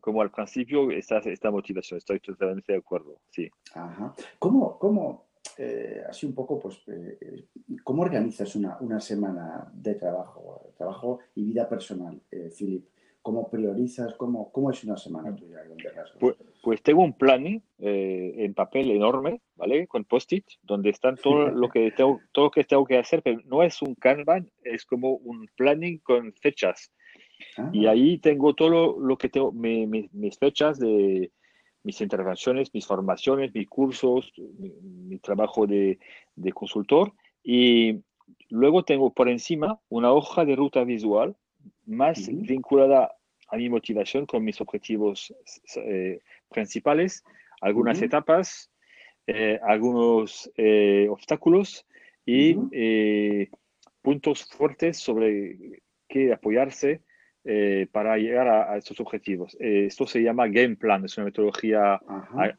como 0.00 0.22
al 0.22 0.30
principio 0.30 0.90
está 0.92 1.18
esta 1.18 1.50
motivación, 1.50 1.98
estoy 1.98 2.20
totalmente 2.20 2.72
de 2.72 2.78
acuerdo, 2.78 3.20
sí. 3.30 3.50
Ajá. 3.74 4.14
¿Cómo, 4.38 4.78
cómo 4.78 5.27
eh, 5.58 6.02
así 6.08 6.24
un 6.24 6.34
poco, 6.34 6.60
pues, 6.60 6.80
eh, 6.86 7.46
¿cómo 7.82 8.02
organizas 8.02 8.54
una, 8.54 9.00
semana 9.00 9.68
de 9.74 9.94
trabajo, 9.96 10.72
trabajo 10.76 11.18
y 11.34 11.42
vida 11.44 11.68
personal, 11.68 12.20
eh, 12.30 12.50
Philip? 12.56 12.86
¿Cómo 13.20 13.50
priorizas? 13.50 14.14
¿Cómo, 14.14 14.52
¿Cómo 14.52 14.70
es 14.70 14.84
una 14.84 14.96
semana 14.96 15.34
tuya? 15.34 15.58
Pues, 16.20 16.36
pues, 16.62 16.82
tengo 16.82 17.02
un 17.02 17.12
planning 17.12 17.60
en 17.78 18.54
papel 18.54 18.90
enorme, 18.92 19.42
¿vale? 19.56 19.86
Con 19.86 20.04
post-it, 20.04 20.46
donde 20.62 20.90
están 20.90 21.16
todo 21.16 21.48
lo 21.48 21.68
que 21.68 21.90
tengo, 21.90 22.20
todo 22.32 22.46
lo 22.46 22.50
que 22.50 22.64
tengo 22.64 22.86
que 22.86 22.96
hacer, 22.96 23.22
pero 23.22 23.40
no 23.44 23.62
es 23.62 23.82
un 23.82 23.96
Kanban, 23.96 24.50
es 24.62 24.86
como 24.86 25.16
un 25.16 25.46
planning 25.56 25.98
con 25.98 26.32
fechas. 26.34 26.92
Y 27.72 27.86
ah. 27.86 27.90
ahí 27.90 28.18
tengo 28.18 28.54
todo 28.54 28.96
lo, 28.98 29.18
que 29.18 29.28
tengo, 29.28 29.52
mis 29.52 30.38
fechas 30.38 30.78
de, 30.78 31.30
mis 31.88 32.02
intervenciones, 32.02 32.74
mis 32.74 32.86
formaciones, 32.86 33.54
mis 33.54 33.66
cursos, 33.66 34.30
mi, 34.36 35.18
trabajo 35.20 35.66
de, 35.66 35.98
consultor. 36.52 37.14
Y 37.42 38.02
luego 38.50 38.82
tengo 38.82 39.10
por 39.14 39.30
encima 39.30 39.80
una 39.88 40.12
hoja 40.12 40.44
de 40.44 40.54
ruta 40.54 40.84
visual 40.84 41.34
más 41.86 42.28
vinculada 42.28 43.10
a 43.48 43.56
mi 43.56 43.70
motivación 43.70 44.26
con 44.26 44.44
mis 44.44 44.60
objetivos 44.60 45.34
eh, 45.76 46.20
principales, 46.50 47.24
algunas 47.62 48.02
etapas, 48.02 48.70
eh, 49.26 49.58
algunos 49.62 50.52
eh, 50.58 51.06
obstáculos 51.08 51.86
y 52.26 52.54
puntos 54.02 54.44
fuertes 54.44 54.98
sobre 54.98 55.80
qué 56.06 56.34
apoyarse 56.34 57.00
eh, 57.50 57.86
para 57.90 58.18
llegar 58.18 58.46
a, 58.46 58.76
estos 58.76 59.00
objetivos. 59.00 59.56
Eh, 59.58 59.86
esto 59.86 60.06
se 60.06 60.22
llama 60.22 60.48
Game 60.48 60.76
Plan, 60.76 61.02
es 61.06 61.16
una 61.16 61.24
metodología 61.24 61.98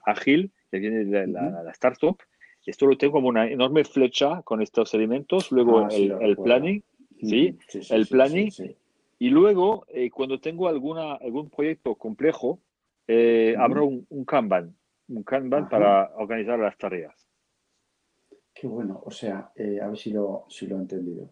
ágil 0.03 0.51
que 0.71 0.79
viene 0.79 1.05
de 1.05 1.27
la, 1.27 1.69
startup. 1.73 2.17
Esto 2.65 2.87
lo 2.87 2.97
tengo 2.97 3.13
como 3.13 3.27
una 3.27 3.47
enorme 3.47 3.83
flecha 3.83 4.41
con 4.41 4.63
estos 4.63 4.91
elementos, 4.95 5.51
luego 5.51 5.81
ah, 5.81 5.89
el, 5.91 6.35
planning, 6.37 6.83
¿sí? 7.21 7.55
el 7.91 8.07
planning, 8.07 8.49
y 9.19 9.29
luego 9.29 9.85
eh, 9.89 10.09
cuando 10.09 10.39
tengo 10.39 10.67
alguna, 10.67 11.13
algún 11.17 11.51
proyecto 11.51 11.93
complejo, 11.93 12.59
abro 13.59 13.85
un, 13.85 14.25
Kanban, 14.25 14.75
un 15.07 15.21
Kanban 15.21 15.69
para 15.69 16.15
organizar 16.15 16.57
las 16.57 16.75
tareas. 16.79 17.27
Qué 18.55 18.65
bueno, 18.65 19.03
o 19.05 19.11
sea, 19.11 19.51
a 19.55 19.87
ver 19.87 19.97
si 19.99 20.09
lo, 20.09 20.45
si 20.49 20.65
lo 20.65 20.77
he 20.77 20.79
entendido. 20.79 21.29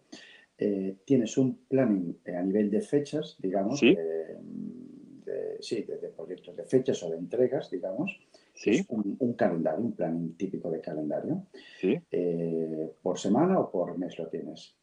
Eh, 0.60 0.98
tienes 1.06 1.38
un 1.38 1.66
planning 1.68 2.18
eh, 2.26 2.36
a 2.36 2.42
nivel 2.42 2.72
de 2.72 2.82
fechas, 2.82 3.38
digamos, 3.40 3.80
sí, 3.80 3.94
de, 3.94 5.58
sí, 5.60 5.84
de, 5.84 6.10
proyectos 6.10 6.56
de 6.56 6.64
fechas 6.64 7.04
o 7.04 7.12
de 7.12 7.18
entregas, 7.18 7.70
digamos. 7.70 8.12
Sí. 8.56 8.84
un, 8.90 9.34
calendario, 9.34 9.86
un 9.86 9.96
planning 9.96 10.36
típico 10.36 10.72
de 10.72 10.82
calendario. 10.82 11.46
Sí. 11.80 11.96
Eh, 12.10 12.92
¿Por 13.04 13.20
semana 13.20 13.60
o 13.60 13.70
por 13.70 13.96
mes 14.00 14.18
lo 14.18 14.28
tienes? 14.30 14.76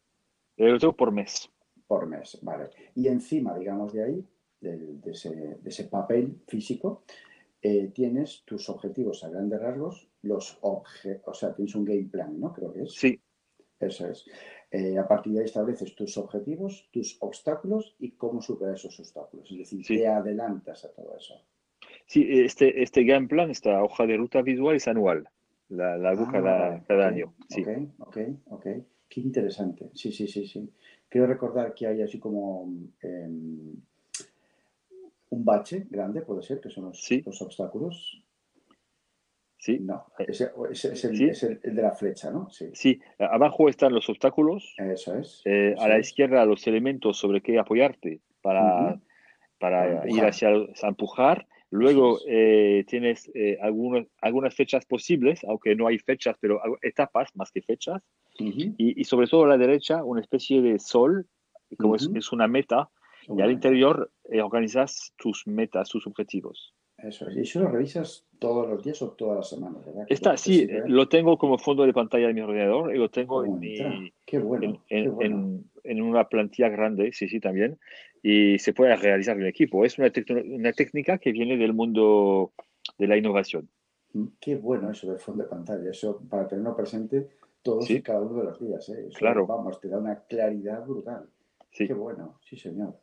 lo 0.57 0.79
tengo 0.79 0.97
por 0.97 1.11
mes. 1.11 1.51
Por 1.89 2.07
mes, 2.07 2.39
vale. 2.43 2.71
Y 2.95 3.09
encima, 3.09 3.59
digamos, 3.59 3.93
de 3.93 4.05
ahí, 4.05 4.25
de, 4.61 5.01
ese, 5.11 5.85
papel 5.85 6.41
físico, 6.47 7.03
tienes 7.61 8.45
tus 8.45 8.69
objetivos 8.69 9.25
a 9.25 9.29
grandes 9.31 9.61
rasgos, 9.61 10.09
los 10.23 10.57
objetos, 10.61 11.25
o 11.27 11.35
sea, 11.35 11.53
tienes 11.53 11.75
un 11.75 11.85
game 11.85 12.05
plan, 12.05 12.39
¿no? 12.39 12.53
Creo 12.53 12.73
que 12.73 12.83
es. 12.83 12.93
Sí. 12.93 13.21
Eso 13.81 14.09
es. 14.09 14.25
Eh, 14.77 14.99
a 14.99 15.07
partir 15.07 15.33
de 15.33 15.39
ahí 15.39 15.45
estableces 15.45 15.95
tus 15.95 16.19
objetivos, 16.19 16.89
tus 16.91 17.17
obstáculos 17.21 17.95
y 18.01 18.11
cómo 18.11 18.43
superar 18.43 18.75
esos 18.75 18.99
obstáculos. 18.99 19.49
Es 19.53 19.59
decir, 19.59 19.87
te 19.87 20.05
adelantas 20.09 20.85
a 20.85 20.89
todo 20.91 21.17
eso. 21.17 21.41
Sí, 22.07 22.27
este, 22.29 22.83
este 22.83 23.05
game 23.05 23.29
plan, 23.29 23.53
esta 23.53 23.81
hoja 23.85 24.05
de 24.05 24.17
ruta 24.17 24.43
visual 24.43 24.75
es 24.75 24.89
anual. 24.89 25.29
La, 25.69 25.97
la 25.97 26.11
hago 26.11 26.25
ah, 26.27 26.83
cada, 26.89 27.07
año. 27.07 27.33
Sí. 27.49 27.63
Ok, 27.63 27.69
ok, 28.01 28.19
ok. 28.47 28.67
Qué 29.09 29.21
interesante. 29.21 29.91
Sí, 29.95 30.11
sí, 30.11 30.27
sí, 30.27 30.45
sí. 30.45 30.69
Quiero 31.09 31.29
recordar 31.29 31.73
que 31.73 31.87
hay 31.87 32.03
así 32.03 32.19
como 32.19 32.69
em, 33.01 33.77
un 35.31 35.45
bache 35.45 35.87
grande, 35.89 36.23
puede 36.23 36.43
ser, 36.43 36.61
que 36.61 36.71
son 36.71 36.87
los, 36.87 37.09
los 37.25 37.43
obstáculos. 37.43 38.24
Sí. 39.65 39.79
No, 39.81 40.05
ese, 40.19 40.53
es, 40.71 41.43
el, 41.43 41.59
de 41.63 41.83
la 41.83 41.93
flecha, 41.93 42.31
¿no? 42.31 42.51
Sí. 42.51 42.69
sí. 42.75 43.01
abajo 43.19 43.71
están 43.71 43.95
los 43.95 44.07
obstáculos. 44.11 44.75
Eso 44.77 45.15
es. 45.15 45.41
Eh, 45.47 45.75
a 45.79 45.89
la 45.89 45.99
izquierda 45.99 46.45
los 46.45 46.67
elementos 46.67 47.17
sobre 47.17 47.41
qué 47.41 47.59
apoyarte 47.59 48.21
para, 48.43 49.01
para, 49.59 50.07
ir 50.07 50.23
hacia 50.23 50.51
empujar. 50.83 51.47
Luego 51.71 52.19
eh, 52.29 52.85
tienes 52.87 53.31
eh, 53.35 53.57
algunos, 53.63 54.07
algunas 54.21 54.55
fechas 54.55 54.85
posibles, 54.85 55.43
aunque 55.45 55.75
no 55.75 55.87
hay 55.87 55.99
fechas, 55.99 56.37
pero 56.39 56.61
etapas 56.83 57.35
más 57.35 57.51
que 57.51 57.63
fechas. 57.63 58.03
y, 58.39 58.75
y, 58.77 59.05
sobre 59.05 59.29
todo 59.29 59.45
a 59.45 59.49
la 59.49 59.57
derecha, 59.57 60.05
una 60.05 60.21
especie 60.21 60.61
de 60.61 60.79
sol, 60.79 61.27
como 61.79 61.97
es, 61.97 62.11
es, 62.15 62.33
una 62.33 62.49
meta, 62.49 62.91
y 63.35 63.41
al 63.41 63.51
interior 63.51 64.11
organizas 64.43 65.15
tus 65.17 65.47
metas, 65.47 65.89
tus 65.89 66.07
objetivos. 66.07 66.75
Eso 66.99 67.29
es. 67.29 67.37
¿Y 67.37 67.41
eso 67.41 67.61
lo 67.61 67.69
revisas 67.69 68.27
todos 68.39 68.69
los 68.69 68.83
días 68.85 69.01
o 69.03 69.11
todas 69.11 69.37
las 69.37 69.49
semanas? 69.49 69.85
¿verdad? 69.85 70.07
Está, 70.09 70.37
sí, 70.37 70.67
lo 70.87 71.09
tengo 71.09 71.37
como 71.37 71.59
fondo 71.59 71.85
de 71.85 71.93
pantalla 71.93 72.29
de 72.29 72.35
mi 72.35 72.41
ordenador 72.41 72.95
y 72.95 72.99
lo 72.99 73.11
tengo 73.11 73.45
en, 73.45 73.59
mi, 73.59 73.77
en, 74.27 76.03
una 76.03 76.29
plantilla 76.29 76.69
grande, 76.69 77.13
sí, 77.13 77.29
sí, 77.29 77.41
también. 77.41 77.79
Y 78.23 78.59
se 78.59 78.73
puede 78.73 78.97
realizar 78.97 79.37
en 79.37 79.43
el 79.43 79.49
equipo. 79.49 79.85
Es 79.85 79.99
una, 79.99 80.11
una 80.47 80.73
técnica 80.73 81.19
que 81.19 81.33
viene 81.33 81.57
del 81.57 81.75
mundo 81.75 82.53
de 82.97 83.07
la 83.07 83.17
innovación. 83.17 83.69
Mm, 84.15 84.27
qué 84.41 84.57
bueno 84.57 84.91
eso 84.91 85.11
del 85.11 85.19
fondo 85.19 85.43
de 85.43 85.51
pantalla. 85.51 85.91
Eso 85.91 86.23
para 86.29 86.49
tenerlo 86.49 86.75
presente 86.75 87.29
todos 87.63 87.91
y 87.91 88.03
cada 88.03 88.21
uno 88.21 88.39
de 88.41 88.45
los 88.45 88.61
días. 88.61 88.89
¿eh? 88.91 89.09
claro. 89.15 89.47
Vamos, 89.47 89.81
te 89.81 89.89
da 89.89 89.99
una 89.99 90.21
claridad 90.21 90.87
brutal. 90.87 91.29
Sí. 91.71 91.87
Qué 91.87 91.95
bueno, 91.95 92.39
sí, 92.49 92.57
señor. 92.57 92.95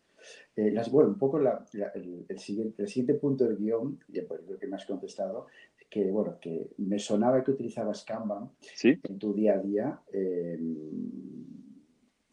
Eh, 0.56 0.72
las, 0.72 0.92
bueno, 0.92 1.10
un 1.10 1.18
poco 1.18 1.40
el, 1.40 2.40
siguiente, 2.40 2.84
el 2.84 2.88
siguiente 2.88 3.14
punto 3.16 3.46
del 3.46 3.58
guion, 3.58 4.00
y 4.08 4.22
por 4.22 4.44
lo 4.44 4.58
que 4.58 4.68
me 4.68 4.76
has 4.76 4.86
contestado, 4.86 5.48
que 5.90 6.10
bueno, 6.10 6.38
que 6.40 6.70
me 6.78 6.98
sonaba 6.98 7.44
que 7.44 7.52
utilizabas 7.52 8.06
Kanban 8.06 8.50
en 8.84 9.20
tu 9.20 9.34
día 9.34 9.56
a 9.56 9.60
día. 9.60 10.00
Em, 10.14 11.12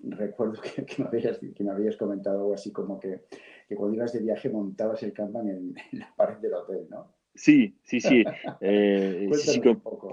recuerdo 0.01 0.61
que, 0.87 1.03
me 1.03 1.09
habías, 1.09 1.39
que, 1.39 1.65
me 1.65 1.71
habías, 1.71 1.97
comentado 1.97 2.41
algo 2.41 2.55
así 2.55 2.71
como 2.71 3.01
que, 3.01 3.25
que, 3.69 3.75
cuando 3.75 3.97
ibas 3.97 4.13
de 4.13 4.21
viaje 4.21 4.49
montabas 4.49 5.03
el 5.03 5.13
Kanban 5.13 5.49
en, 5.49 5.75
la 5.99 6.15
pared 6.17 6.39
del 6.39 6.55
hotel, 6.55 6.87
¿no? 6.89 7.13
Sí, 7.35 7.77
sí, 7.83 8.01
sí. 8.01 8.25
Eh, 8.61 9.29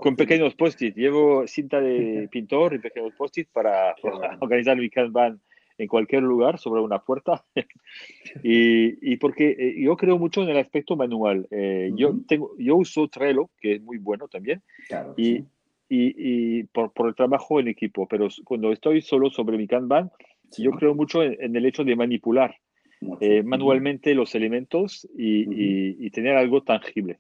con, 0.02 0.16
pequeños 0.16 0.54
post-it. 0.56 0.96
Llevo 0.96 1.48
cinta 1.48 1.82
de 1.82 2.28
pintor 2.32 2.76
y 2.76 2.80
pequeños 2.80 3.14
post-it 3.16 3.50
para, 3.52 3.96
organizar 4.40 4.78
mi 4.78 4.90
Kanban 4.90 5.42
en 5.78 5.88
cualquier 5.88 6.24
lugar 6.24 6.60
sobre 6.60 6.82
una 6.82 7.00
puerta. 7.00 7.46
y, 8.44 9.14
y, 9.14 9.18
porque 9.18 9.56
eh, 9.58 9.76
yo 9.82 9.98
creo 9.98 10.18
mucho 10.18 10.44
en 10.44 10.50
el 10.50 10.58
aspecto 10.58 10.96
manual. 10.96 11.48
Eh, 11.52 11.92
yo, 11.96 12.16
tengo, 12.28 12.52
yo 12.58 12.76
uso 12.78 13.08
Trello, 13.08 13.50
que 13.60 13.76
es 13.76 13.82
muy 13.82 13.98
bueno 13.98 14.28
también, 14.28 14.62
y, 15.18 15.38
y, 15.38 15.46
y, 15.90 16.64
por, 16.64 16.92
por, 16.92 17.10
el 17.10 17.16
trabajo 17.16 17.60
en 17.60 17.68
equipo, 17.68 18.08
pero 18.08 18.28
cuando 18.44 18.72
estoy 18.72 19.02
solo 19.02 19.30
sobre 19.30 19.58
mi 19.58 19.68
Kanban, 19.68 20.12
yo 20.58 20.72
creo 20.72 20.96
mucho 20.96 21.24
en, 21.24 21.56
el 21.56 21.66
hecho 21.66 21.84
de 21.84 21.96
manipular 21.96 22.56
eh, 23.20 23.44
manualmente 23.44 24.14
los 24.14 24.36
elementos 24.36 25.08
y, 25.18 26.06
y 26.06 26.10
tener 26.12 26.38
algo 26.38 26.64
tangible. 26.64 27.20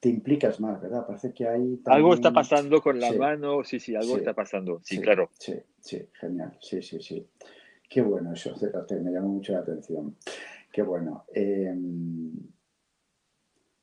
Te 0.00 0.10
implicas 0.10 0.60
más, 0.60 0.82
¿verdad? 0.82 1.06
Parece 1.06 1.32
que 1.32 1.48
hay... 1.48 1.80
Algo 1.86 2.12
está 2.12 2.30
pasando 2.30 2.82
con 2.82 3.00
la 3.00 3.10
mano, 3.12 3.64
sí, 3.64 3.80
sí, 3.80 3.96
algo 3.96 4.18
está 4.18 4.34
pasando, 4.34 4.80
sí, 4.84 5.00
claro. 5.00 5.30
Sí, 5.38 5.54
sí, 5.80 6.06
genial, 6.20 6.58
sí, 6.60 6.82
sí, 6.82 7.00
sí. 7.00 7.26
Qué 7.88 8.02
bueno 8.02 8.34
eso, 8.34 8.54
me 9.02 9.10
llama 9.10 9.28
mucho 9.28 9.52
la 9.52 9.60
atención. 9.60 10.16
Qué 10.70 10.82
bueno. 10.82 11.24
Em, 11.34 12.32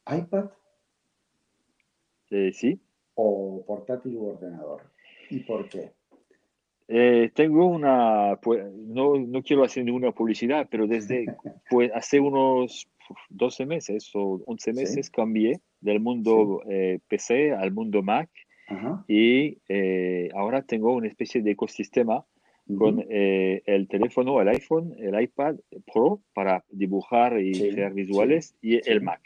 ¿iPad? 0.06 0.52
Eh, 2.30 2.52
sí. 2.54 2.80
¿O 3.16 3.64
portátil 3.66 4.16
u 4.16 4.28
ordenador? 4.28 4.84
¿Y 5.30 5.40
por 5.40 5.68
qué? 5.68 5.92
Eh, 6.88 7.32
tengo 7.34 7.66
una, 7.66 8.40
pues, 8.42 8.64
no, 8.74 9.18
no, 9.18 9.42
quiero 9.42 9.64
hacer 9.64 9.84
ninguna 9.84 10.12
publicidad, 10.12 10.68
pero 10.70 10.88
desde 10.88 11.26
pues, 11.70 11.92
hace 11.94 12.20
unos 12.20 12.88
12 13.30 13.66
meses 13.66 14.10
o 14.14 14.42
11 14.46 14.74
meses 14.74 15.10
cambié 15.10 15.60
del 15.82 16.00
mundo 16.00 16.62
eh, 16.70 17.00
PC 17.08 17.52
al 17.52 17.72
mundo 17.72 18.02
Mac 18.02 18.30
y 19.08 19.58
ahora 20.34 20.62
tengo 20.62 20.94
una 20.94 21.08
especie 21.08 21.42
de 21.42 21.52
ecosistema 21.52 22.26
con 22.78 23.06
el 23.10 23.88
teléfono, 23.88 24.42
el 24.42 24.50
iPhone, 24.50 24.94
el 24.98 25.22
iPad 25.22 25.56
Pro 25.94 26.20
para 26.34 26.66
dibujar 26.70 27.40
y 27.40 27.54
crear 27.72 27.94
visuales 27.94 28.56
y 28.62 28.82
el 28.90 29.02
Mac. 29.02 29.22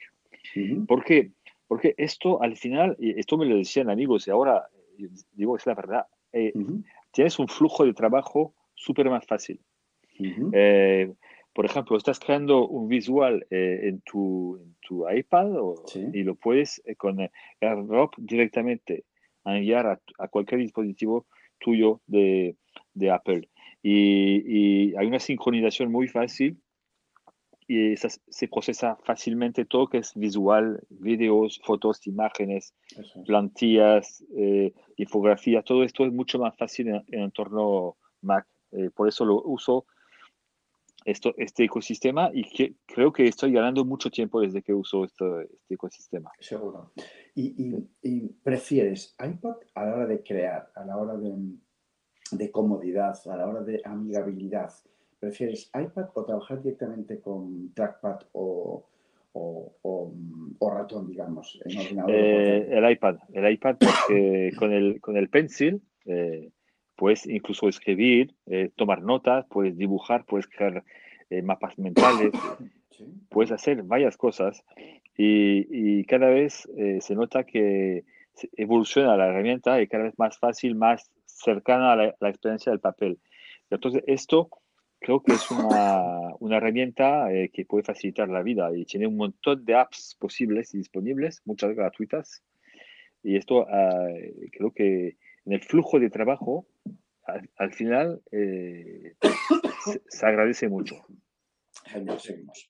¿Por 0.88 1.04
qué? 1.04 1.32
Porque 1.68 1.96
esto 1.98 2.40
al 2.44 2.56
final, 2.56 2.96
esto 3.00 3.36
me 3.38 3.46
lo 3.46 3.56
decían 3.56 3.90
amigos 3.90 4.28
y 4.28 4.32
ahora 4.32 4.68
digo, 5.34 5.58
es 5.58 5.66
la 5.66 5.74
verdad, 5.74 6.06
eh, 6.34 6.54
tienes 7.12 7.40
un 7.40 7.48
flujo 7.48 7.86
de 7.86 7.94
trabajo 7.94 8.54
súper 8.74 9.10
más 9.10 9.26
fácil. 9.26 9.60
Eh, 10.54 11.12
por 11.54 11.66
ejemplo, 11.66 11.98
estás 11.98 12.20
creando 12.20 12.68
un 12.68 12.88
visual 12.88 13.46
eh, 13.50 13.82
en, 13.84 14.02
tu, 14.02 14.58
en, 14.58 14.76
tu, 14.82 15.10
iPad 15.10 15.52
y 16.14 16.24
lo 16.24 16.36
puedes 16.36 16.82
con 16.98 17.18
AirDrop 17.60 18.14
directamente 18.18 19.06
enviar 19.46 20.00
a, 20.18 20.28
cualquier 20.28 20.62
dispositivo 20.62 21.26
tuyo 21.60 22.02
de, 22.08 22.56
de 22.94 23.12
Apple. 23.12 23.50
Y, 23.84 24.44
y, 24.92 24.96
hay 24.96 25.08
una 25.08 25.20
sincronización 25.20 25.92
muy 25.92 26.08
fácil 26.08 26.58
y 27.68 27.96
se 27.96 28.48
procesa 28.50 28.98
fácilmente 29.06 29.64
todo 29.64 29.88
que 29.88 30.00
es 30.00 30.14
visual, 30.16 30.82
videos, 30.90 31.62
fotos, 31.64 32.06
imágenes, 32.06 32.74
plantillas, 33.26 34.26
eh, 34.36 34.74
infografías, 34.98 35.64
todo 35.64 35.84
esto 35.84 36.06
es 36.06 36.12
mucho 36.12 36.38
más 36.38 36.56
fácil 36.58 36.90
en, 36.90 36.96
el 37.08 37.22
entorno 37.22 37.96
Mac. 38.22 38.46
Eh, 38.74 38.90
por 38.94 39.08
eso 39.08 39.24
lo 39.24 39.42
uso 39.44 39.86
esto, 41.06 41.34
este 41.38 41.64
ecosistema 41.64 42.30
y 42.34 42.44
que, 42.44 42.76
creo 42.86 43.12
que 43.12 43.28
estoy 43.28 43.52
ganando 43.52 43.86
mucho 43.86 44.10
tiempo 44.10 44.42
desde 44.42 44.62
que 44.62 44.74
uso 44.74 45.06
este, 45.06 45.26
este 45.44 45.74
ecosistema. 45.76 46.32
Seguro. 46.40 46.92
¿Y, 47.36 47.88
y, 48.02 48.28
prefieres 48.44 49.16
iPad 49.20 49.56
a 49.76 49.86
la 49.86 49.96
hora 49.96 50.06
de 50.06 50.24
crear, 50.24 50.72
a 50.76 50.86
la 50.86 50.98
hora 50.98 51.18
de, 51.18 51.34
de 52.32 52.52
comodidad, 52.52 53.16
a 53.26 53.38
la 53.38 53.48
hora 53.48 53.62
de 53.62 53.82
amigabilidad? 53.84 54.72
¿Prefieres 55.20 55.70
iPad 55.74 56.10
o 56.16 56.26
trabajar 56.26 56.62
directamente 56.62 57.20
con 57.20 57.74
trackpad 57.74 58.22
o, 58.34 58.88
ratón, 60.60 61.08
digamos, 61.08 61.60
en 61.66 61.78
ordenador? 61.78 62.12
Eh, 62.12 62.78
el 62.78 62.92
iPad, 62.92 63.18
el 63.34 63.52
iPad 63.52 63.78
porque 63.78 64.52
con 64.58 64.72
el, 64.72 65.00
con 65.00 65.18
el 65.18 65.30
pencil 65.30 65.82
eh, 66.06 66.50
puedes 67.02 67.26
incluso 67.26 67.68
escribir, 67.68 68.36
eh, 68.46 68.70
tomar 68.76 69.02
notas, 69.02 69.48
puedes 69.50 69.76
dibujar, 69.76 70.24
puedes 70.24 70.46
crear 70.46 70.84
mapas 71.44 71.80
mentales, 71.80 72.32
puedes 73.30 73.52
hacer 73.52 73.82
varias 73.82 74.18
cosas 74.18 74.64
y, 75.18 76.04
cada 76.06 76.30
vez 76.30 76.70
se 77.00 77.16
nota 77.16 77.44
que 77.44 78.04
evoluciona 78.58 79.18
la 79.18 79.30
herramienta 79.30 79.82
y 79.82 79.88
cada 79.88 80.04
vez 80.04 80.20
más 80.20 80.38
fácil, 80.38 80.76
más 80.76 81.10
cercana 81.26 81.94
a 81.94 81.96
la, 81.96 82.16
la 82.20 82.30
experiencia 82.30 82.72
del 82.72 82.82
papel. 82.82 83.18
Entonces, 83.72 84.04
esto 84.06 84.50
creo 85.02 85.24
que 85.24 85.34
es 85.34 85.50
una, 85.50 86.36
una 86.40 86.58
herramienta 86.58 87.34
eh, 87.34 87.50
que 87.50 87.66
puede 87.66 87.84
facilitar 87.84 88.30
la 88.30 88.44
vida 88.44 88.70
y 88.76 88.86
tiene 88.86 89.08
un 89.08 89.18
montón 89.18 89.66
de 89.66 89.74
apps 89.74 90.16
posibles 90.20 90.74
y 90.76 90.78
disponibles, 90.78 91.42
muchas 91.44 91.76
gratuitas. 91.76 92.44
Y 93.24 93.36
esto 93.36 93.68
ah, 93.68 94.08
creo 94.52 94.72
que 94.72 95.18
en 95.46 95.54
el 95.54 95.62
flujo 95.62 96.00
de 96.00 96.10
trabajo, 96.10 96.68
al, 97.58 97.74
final, 97.74 98.22
eh, 98.32 99.16
se, 100.08 100.26
agradece 100.26 100.68
mucho. 100.68 100.96
Genial, 101.86 102.20
seguimos. 102.20 102.70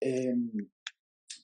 Em, 0.00 0.50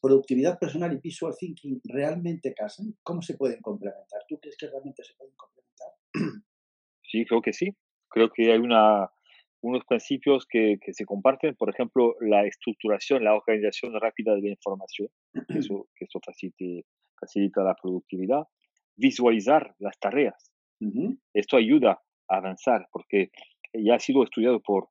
productividad 0.01 0.59
personal 0.59 0.93
y 0.93 0.99
visual 0.99 1.35
thinking 1.39 1.81
realmente 1.85 2.53
casan. 2.55 2.95
¿Cómo 3.03 3.23
se 3.23 3.37
pueden 3.37 3.61
complementar? 3.61 4.23
¿Tú 4.29 4.39
crees 4.39 4.57
que 4.57 4.69
realmente 4.69 5.03
se 5.03 5.15
pueden 5.15 5.35
complementar? 5.37 5.89
Sí, 7.07 7.25
creo 7.27 7.43
que 7.43 7.53
sí. 7.53 7.69
Creo 8.09 8.29
que 8.29 8.51
hay 8.51 8.59
una, 8.59 9.09
unos 9.61 9.85
principios 9.85 10.47
que, 10.47 10.79
que, 10.85 10.93
se 10.93 11.05
comparten, 11.05 11.55
por 11.55 11.71
ejemplo, 11.71 12.17
la 12.21 12.45
estructuración, 12.45 13.23
la 13.23 13.35
organización 13.35 13.93
rápida 14.01 14.35
de 14.35 14.43
la 14.43 14.49
información, 14.49 15.09
que 15.33 15.59
eso, 15.59 15.87
que 15.95 16.07
eso 16.07 16.19
facilite, 16.25 16.85
facilita 17.21 17.63
la 17.63 17.77
productividad, 17.81 18.43
visualizar 18.97 19.75
las 19.79 19.99
tareas. 19.99 20.53
Esto 21.33 21.57
ayuda 21.57 22.03
a 22.29 22.37
avanzar 22.37 22.89
porque 22.93 23.31
ya 23.73 23.95
ha 23.95 23.99
sido 23.99 24.23
estudiado 24.23 24.61
por, 24.61 24.89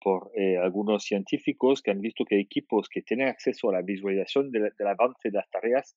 por 0.00 0.30
eh, 0.36 0.58
algunos 0.58 1.04
científicos 1.04 1.80
que 1.80 1.90
han 1.90 2.00
visto 2.00 2.24
que 2.24 2.38
equipos 2.38 2.88
que 2.88 3.00
tienen 3.00 3.28
acceso 3.28 3.70
a 3.70 3.74
la 3.74 3.82
visualización 3.82 4.50
del 4.50 4.70
avance 4.86 5.30
de 5.30 5.38
las 5.38 5.48
tareas 5.48 5.96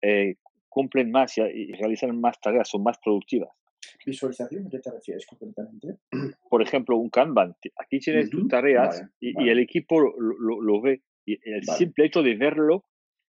eh, 0.00 0.36
cumplen 0.68 1.10
más 1.10 1.36
y 1.38 1.72
realizan 1.72 2.20
más 2.20 2.40
tareas, 2.40 2.68
son 2.68 2.82
más 2.82 2.98
productivas. 2.98 3.50
¿Visualización? 4.06 4.66
¿A 4.66 4.70
qué 4.70 4.78
te 4.78 4.90
refieres 4.90 5.26
concretamente? 5.26 5.98
Por 6.48 6.62
ejemplo, 6.62 6.96
un 6.96 7.10
Kanban. 7.10 7.54
Aquí 7.76 7.98
tienes 7.98 8.30
tus 8.30 8.48
tareas 8.48 9.02
y, 9.20 9.48
el 9.48 9.58
equipo 9.58 10.00
lo, 10.00 10.60
lo, 10.60 10.80
ve. 10.80 11.02
Y 11.24 11.38
el 11.48 11.64
simple 11.64 12.06
hecho 12.06 12.22
de 12.22 12.34
verlo 12.34 12.84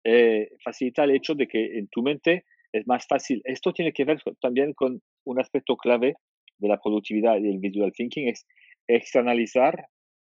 eh, 0.04 0.50
facilita 0.62 1.04
el 1.04 1.12
hecho 1.12 1.34
de 1.34 1.48
que 1.48 1.78
en 1.78 1.88
tu 1.88 2.02
mente 2.02 2.44
es 2.72 2.86
más 2.86 3.06
fácil. 3.06 3.42
Esto 3.44 3.72
tiene 3.72 3.92
que 3.92 4.04
ver 4.04 4.20
también 4.40 4.72
con 4.72 5.00
un 5.24 5.40
aspecto 5.40 5.76
clave 5.76 6.14
de 6.58 6.68
la 6.68 6.80
productividad 6.80 7.38
y 7.38 7.50
el 7.50 7.58
visual 7.58 7.92
thinking, 7.92 8.28
es 8.28 8.46
externalizar 8.86 9.86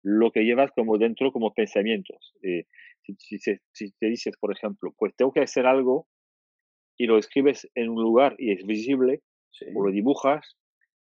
lo 0.04 0.32
que 0.32 0.43
llevas 0.43 0.71
como 0.71 0.97
dentro 0.97 1.32
como 1.32 1.54
pensamientos. 1.54 2.34
Eh, 2.43 2.65
si, 3.17 3.39
si, 3.39 3.91
te 3.99 4.08
dices, 4.08 4.36
por 4.39 4.52
ejemplo, 4.56 4.93
pues 4.97 5.15
tengo 5.15 5.34
que 5.34 5.41
hacer 5.41 5.65
algo 5.65 6.08
y 6.97 7.08
lo 7.08 7.17
escribes 7.17 7.67
en 7.75 7.89
un 7.89 8.02
lugar 8.02 8.36
y 8.38 8.52
es 8.52 8.65
visible, 8.65 9.21
o 9.75 9.86
lo 9.86 9.91
dibujas, 9.91 10.58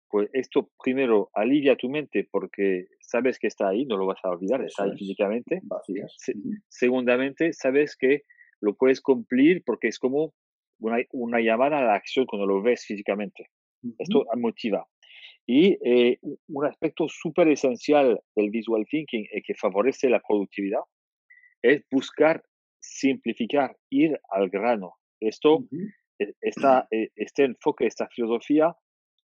pues 0.09 0.29
esto 0.33 0.71
primero 0.83 1.29
alivia 1.33 1.75
tu 1.75 1.89
mente 1.89 2.27
porque 2.31 2.87
sabes 2.99 3.37
que 3.37 3.47
está 3.47 3.69
ahí, 3.69 3.85
no 3.85 3.97
lo 3.97 4.07
vas 4.07 4.19
a 4.23 4.29
olvidar, 4.29 4.63
está 4.63 4.83
ahí 4.83 4.97
físicamente. 4.97 5.61
Segundamente, 6.67 7.53
sabes 7.53 7.95
que 7.95 8.23
lo 8.59 8.75
puedes 8.75 9.01
cumplir 9.01 9.63
porque 9.65 9.87
es 9.87 9.99
como 9.99 10.33
una, 10.79 10.97
una, 11.11 11.39
llamada 11.39 11.79
a 11.79 11.83
la 11.83 11.95
acción 11.95 12.25
cuando 12.25 12.47
lo 12.47 12.61
ves 12.61 12.85
físicamente. 12.85 13.49
Esto 13.97 14.25
motiva. 14.37 14.85
Y 15.45 15.77
eh, 15.83 16.19
un 16.47 16.65
aspecto 16.65 17.07
súper 17.07 17.47
esencial 17.47 18.19
del 18.35 18.49
visual 18.49 18.85
thinking 18.89 19.25
y 19.31 19.41
que 19.41 19.55
favorece 19.55 20.09
la 20.09 20.19
productividad 20.19 20.81
es 21.61 21.83
buscar 21.89 22.43
simplificar, 22.79 23.75
ir 23.89 24.19
al 24.29 24.49
grano. 24.49 24.95
Esto 25.19 25.65
e, 26.19 26.33
esta, 26.41 26.87
e, 26.91 27.09
este 27.15 27.45
enfoque, 27.45 27.87
esta 27.87 28.07
filosofía, 28.09 28.75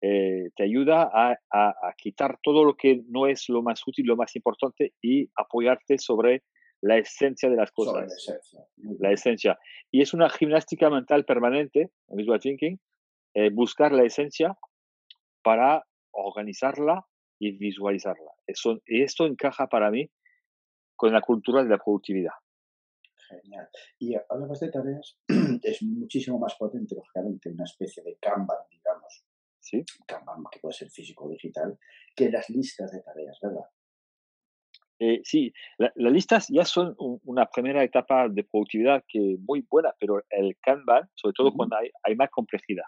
eh, 0.01 0.51
te 0.57 0.65
ayuda 0.65 1.11
a, 1.13 1.37
quitar 1.97 2.39
todo 2.43 2.65
lo 2.65 2.75
que 2.75 3.01
no 3.09 3.27
es 3.27 3.49
lo 3.49 3.63
más 3.63 3.81
útil, 3.87 4.07
lo 4.07 4.17
más 4.17 4.37
importante 4.37 4.93
y 5.01 5.29
apoyarte 5.37 5.99
sobre 5.99 6.43
la 6.85 6.99
esencia 6.99 7.49
de 7.49 7.57
las 7.57 7.73
cosas. 7.73 8.29
La 8.77 9.11
esencia. 9.11 9.59
Y 9.91 10.03
es 10.03 10.13
una 10.13 10.29
gimnástica 10.29 10.91
mental 10.91 11.25
permanente, 11.25 11.91
visual 12.09 12.41
thinking, 12.41 12.79
eh, 13.33 13.51
buscar 13.51 13.93
la 13.93 14.05
esencia 14.05 14.57
para 15.43 15.87
organizarla 16.11 17.07
y 17.39 17.53
visualizarla. 17.53 18.31
Eso, 18.47 18.83
y 18.87 19.03
esto 19.03 19.25
encaja 19.25 19.67
para 19.67 19.91
mí 19.91 20.11
con 20.95 21.13
la 21.13 21.23
cultura 21.23 21.63
de 21.63 21.71
la 21.71 21.79
productividad. 21.79 22.35
Genial. 23.29 23.69
Y 23.99 24.15
hablamos 24.29 24.61
de 24.61 24.71
tareas, 24.71 25.19
es 25.63 25.83
muchísimo 25.83 26.39
más 26.39 26.55
potente, 26.57 26.95
lógicamente, 26.95 27.49
una 27.49 27.65
especie 27.65 28.03
de 28.03 28.17
Kanban, 28.17 28.59
digamos. 28.71 29.25
Sí. 29.59 29.83
Kanban, 30.07 30.45
que 30.53 30.61
puede 30.61 30.75
ser 30.75 30.91
físico 30.91 31.25
o 31.25 31.31
digital, 31.31 31.79
que 32.15 32.31
las 32.31 32.51
listas 32.51 32.93
de 32.93 33.01
tareas, 33.01 33.39
¿verdad? 33.41 33.65
Eh, 35.01 35.21
sí, 35.25 35.53
las 35.79 36.13
listas 36.13 36.47
ya 36.49 36.65
son 36.65 36.95
una 36.99 37.47
primera 37.47 37.83
etapa 37.83 38.29
de 38.29 38.45
productividad 38.45 39.05
que 39.09 39.37
muy 39.41 39.65
buena, 39.69 39.93
pero 39.99 40.23
el 40.31 40.57
Kanban, 40.61 41.09
sobre 41.15 41.35
todo 41.35 41.53
cuando 41.53 41.77
hay, 41.77 41.91
hay, 42.03 42.15
más 42.15 42.31
complejidad. 42.31 42.85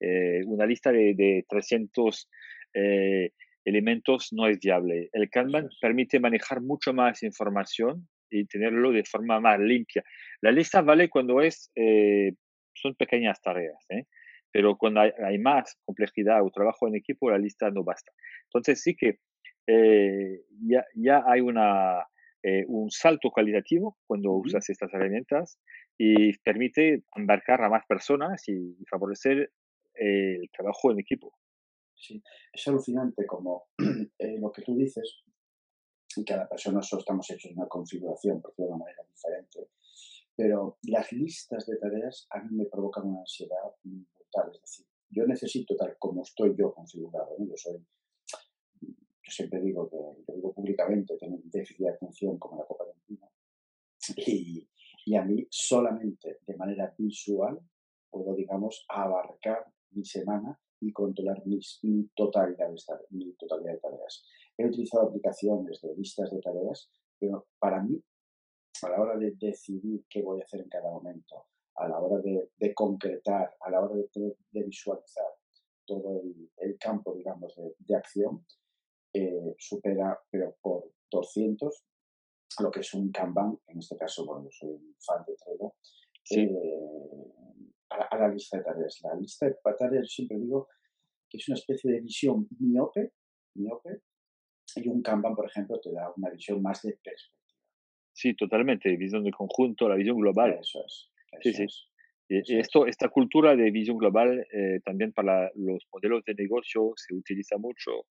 Eh, 0.00 0.42
una 0.46 0.66
lista 0.66 0.90
de, 0.90 1.14
de 1.14 1.44
300 1.48 2.28
eh, 2.74 3.30
elementos 3.64 4.32
no 4.32 4.46
es 4.46 4.58
viable. 4.58 5.08
El 5.12 5.30
Kanban 5.30 5.68
permite 5.80 6.20
manejar 6.20 6.60
mucho 6.60 6.92
más 6.92 7.22
información 7.22 8.08
y 8.30 8.46
tenerlo 8.46 8.90
de 8.92 9.04
forma 9.04 9.40
más 9.40 9.58
limpia. 9.60 10.04
La 10.40 10.50
lista 10.50 10.82
vale 10.82 11.08
cuando 11.08 11.40
es, 11.40 11.70
eh, 11.74 12.32
son 12.74 12.94
pequeñas 12.94 13.40
tareas, 13.40 13.78
¿eh? 13.90 14.04
pero 14.50 14.76
cuando 14.76 15.00
hay, 15.00 15.38
más 15.38 15.76
complejidad 15.84 16.44
o 16.44 16.50
trabajo 16.50 16.86
en 16.86 16.94
equipo, 16.94 17.30
la 17.30 17.38
lista 17.38 17.70
no 17.70 17.82
basta. 17.82 18.12
Entonces 18.44 18.82
sí 18.82 18.94
que 18.94 19.18
eh, 19.66 20.44
ya, 20.60 20.84
ya 20.94 21.22
hay 21.26 21.40
una, 21.40 22.06
eh, 22.42 22.64
un 22.68 22.90
salto 22.90 23.30
cualitativo 23.30 23.96
cuando 24.06 24.32
usas 24.32 24.68
estas 24.68 24.92
herramientas 24.92 25.58
y 25.96 26.36
permite 26.38 27.04
embarcar 27.16 27.62
a 27.62 27.70
más 27.70 27.86
personas 27.86 28.46
y, 28.48 28.76
favorecer 28.90 29.50
el 29.94 30.50
trabajo 30.52 30.90
en 30.90 30.98
equipo. 30.98 31.32
Sí, 31.94 32.22
es 32.52 32.68
alucinante 32.68 33.24
como 33.26 33.68
eh, 34.18 34.38
lo 34.38 34.50
que 34.52 34.62
tú 34.62 34.76
dices, 34.76 35.22
y 36.16 36.24
cada 36.24 36.48
persona 36.48 36.82
solo 36.82 37.00
estamos 37.00 37.30
hechos 37.30 37.50
en 37.50 37.58
una 37.58 37.68
configuración, 37.68 38.42
por 38.42 38.50
decirlo 38.50 38.66
de 38.66 38.74
una 38.74 38.84
manera 38.84 39.02
diferente, 39.08 39.70
pero 40.36 40.78
las 40.82 41.12
listas 41.12 41.64
de 41.66 41.76
tareas 41.76 42.26
a 42.30 42.42
mí 42.42 42.56
me 42.56 42.66
provocan 42.66 43.06
una 43.06 43.20
ansiedad 43.20 43.72
brutal. 43.82 44.50
Es 44.52 44.60
decir, 44.60 44.86
yo 45.10 45.26
necesito, 45.26 45.76
tal 45.76 45.96
como 45.98 46.22
estoy 46.22 46.54
yo 46.58 46.74
configurado, 46.74 47.36
yo 47.38 47.56
soy, 47.56 47.78
yo 49.24 49.30
siempre 49.30 49.60
digo 49.60 49.88
que, 49.88 50.32
digo 50.32 50.52
públicamente, 50.52 51.16
tengo 51.16 51.36
un 51.36 51.50
déficit 51.50 51.86
de 51.86 51.90
atención 51.90 52.38
como 52.38 52.58
la 52.58 52.66
copa 52.66 52.84
de 52.84 52.92
un 53.08 53.18
y, 54.16 54.68
y 55.06 55.14
a 55.16 55.22
mí 55.22 55.46
solamente 55.50 56.38
de 56.46 56.56
manera 56.56 56.94
visual 56.98 57.58
puedo, 58.10 58.34
digamos, 58.34 58.84
abarcar 58.88 59.64
mi 59.92 60.04
semana 60.04 60.58
y 60.80 60.92
controlar 60.92 61.44
mis, 61.46 61.80
mi, 61.82 62.06
totalidad 62.14 62.68
de, 62.68 62.76
mi 63.10 63.32
totalidad 63.32 63.72
de 63.72 63.78
tareas. 63.78 64.24
He 64.56 64.66
utilizado 64.66 65.08
aplicaciones 65.08 65.80
de 65.80 65.94
listas 65.96 66.30
de 66.30 66.40
tareas, 66.40 66.90
pero 67.18 67.46
para 67.58 67.82
mí 67.82 68.00
a 68.82 68.88
la 68.90 69.00
hora 69.00 69.16
de 69.16 69.32
decidir 69.32 70.04
qué 70.08 70.22
voy 70.22 70.40
a 70.40 70.44
hacer 70.44 70.60
en 70.60 70.68
cada 70.68 70.90
momento, 70.90 71.46
a 71.76 71.88
la 71.88 71.98
hora 71.98 72.20
de, 72.22 72.74
concretar, 72.74 73.56
a 73.60 73.70
la 73.70 73.80
hora 73.80 73.94
de, 73.96 74.64
visualizar 74.64 75.26
todo 75.86 76.22
el, 76.58 76.78
campo, 76.78 77.14
digamos, 77.14 77.54
de, 77.78 77.96
acción, 77.96 78.44
eh, 79.14 79.54
supera, 79.58 80.18
pero 80.30 80.56
por 80.60 80.90
200, 81.10 81.84
lo 82.60 82.70
que 82.70 82.80
es 82.80 82.94
un 82.94 83.10
Kanban, 83.10 83.58
en 83.68 83.78
este 83.78 83.96
caso, 83.96 84.26
bueno, 84.26 84.44
yo 84.44 84.50
soy 84.50 84.70
un 84.70 84.94
fan 85.00 85.24
de 85.26 85.34
Trello, 85.36 85.74
eh, 86.30 87.74
a, 87.90 88.18
la, 88.18 88.28
lista 88.28 88.58
de 88.58 88.64
tareas. 88.64 89.00
La 89.02 89.14
lista 89.14 89.46
de 89.46 89.56
tareas, 89.78 90.10
siempre 90.10 90.38
digo 90.38 90.68
que 91.28 91.38
es 91.38 91.48
una 91.48 91.56
especie 91.56 91.92
de 91.92 92.00
visión 92.00 92.46
miope, 92.58 93.12
miope, 93.54 94.02
y 94.76 94.88
un 94.88 95.02
Kanban, 95.02 95.34
por 95.34 95.46
ejemplo, 95.46 95.78
te 95.80 95.92
da 95.92 96.12
una 96.16 96.30
visión 96.30 96.60
más 96.60 96.82
de 96.82 96.98
perspectiva 97.02 97.34
Sí, 98.14 98.34
totalmente. 98.34 98.96
Visión 98.96 99.24
de 99.24 99.32
conjunto, 99.32 99.88
la 99.88 99.96
visión 99.96 100.16
global. 100.16 100.58
Eso 100.60 100.84
es. 100.86 101.10
sí, 101.42 101.52
sí. 101.52 101.66
y 102.28 102.58
esto, 102.58 102.86
esta 102.86 103.08
cultura 103.08 103.56
de 103.56 103.70
visión 103.70 103.98
global 103.98 104.46
eh, 104.52 104.80
también 104.84 105.12
para 105.12 105.50
los 105.56 105.84
modelos 105.92 106.24
de 106.24 106.34
negocio 106.34 106.92
se 106.96 107.14
utiliza 107.14 107.58
mucho. 107.58 108.06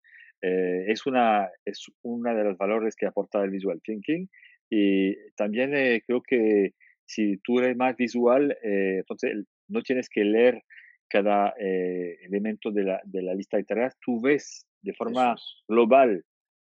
Eh, 0.42 0.84
es, 0.88 1.06
una, 1.06 1.48
es 1.64 1.86
una 2.02 2.34
de 2.34 2.44
los 2.44 2.56
valores 2.56 2.96
que 2.96 3.06
aporta 3.06 3.42
el 3.42 3.50
visual 3.50 3.80
thinking 3.82 4.28
y 4.70 5.14
también 5.34 5.74
eh, 5.74 6.02
creo 6.06 6.22
que 6.22 6.74
si 7.04 7.38
tú 7.38 7.58
eres 7.58 7.76
más 7.76 7.96
visual, 7.96 8.56
entonces 8.62 9.44
no 9.66 9.82
tienes 9.82 10.08
que 10.08 10.22
leer 10.22 10.62
cada 11.08 11.52
elemento 11.58 12.70
de 12.70 12.84
la, 12.84 13.00
de 13.02 13.22
la 13.22 13.34
lista 13.34 13.56
de 13.56 13.64
tareas, 13.64 13.98
tú 14.00 14.20
ves 14.20 14.64
de 14.80 14.94
forma 14.94 15.34
global 15.66 16.24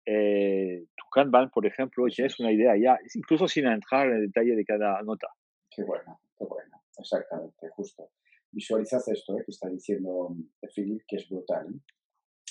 eh, 0.05 0.85
tu 0.95 1.05
Kanban, 1.11 1.49
por 1.51 1.65
ejemplo, 1.65 2.05
tienes 2.07 2.39
una 2.39 2.51
idea 2.51 2.75
ya, 2.75 2.99
incluso 3.13 3.47
sin 3.47 3.67
entrar 3.67 4.07
en 4.07 4.15
el 4.15 4.27
detalle 4.27 4.55
de 4.55 4.65
cada 4.65 5.01
nota. 5.03 5.27
Qué 5.69 5.83
bueno, 5.83 6.19
qué 6.37 6.45
bueno, 6.45 6.81
exactamente, 6.97 7.69
justo. 7.69 8.09
Visualizad 8.51 9.01
esto 9.07 9.37
eh, 9.37 9.43
que 9.45 9.51
está 9.51 9.69
diciendo 9.69 10.29
mm, 10.29 10.67
Philip, 10.75 11.03
que 11.07 11.17
es 11.17 11.29
brutal, 11.29 11.67
¿eh? 11.67 11.79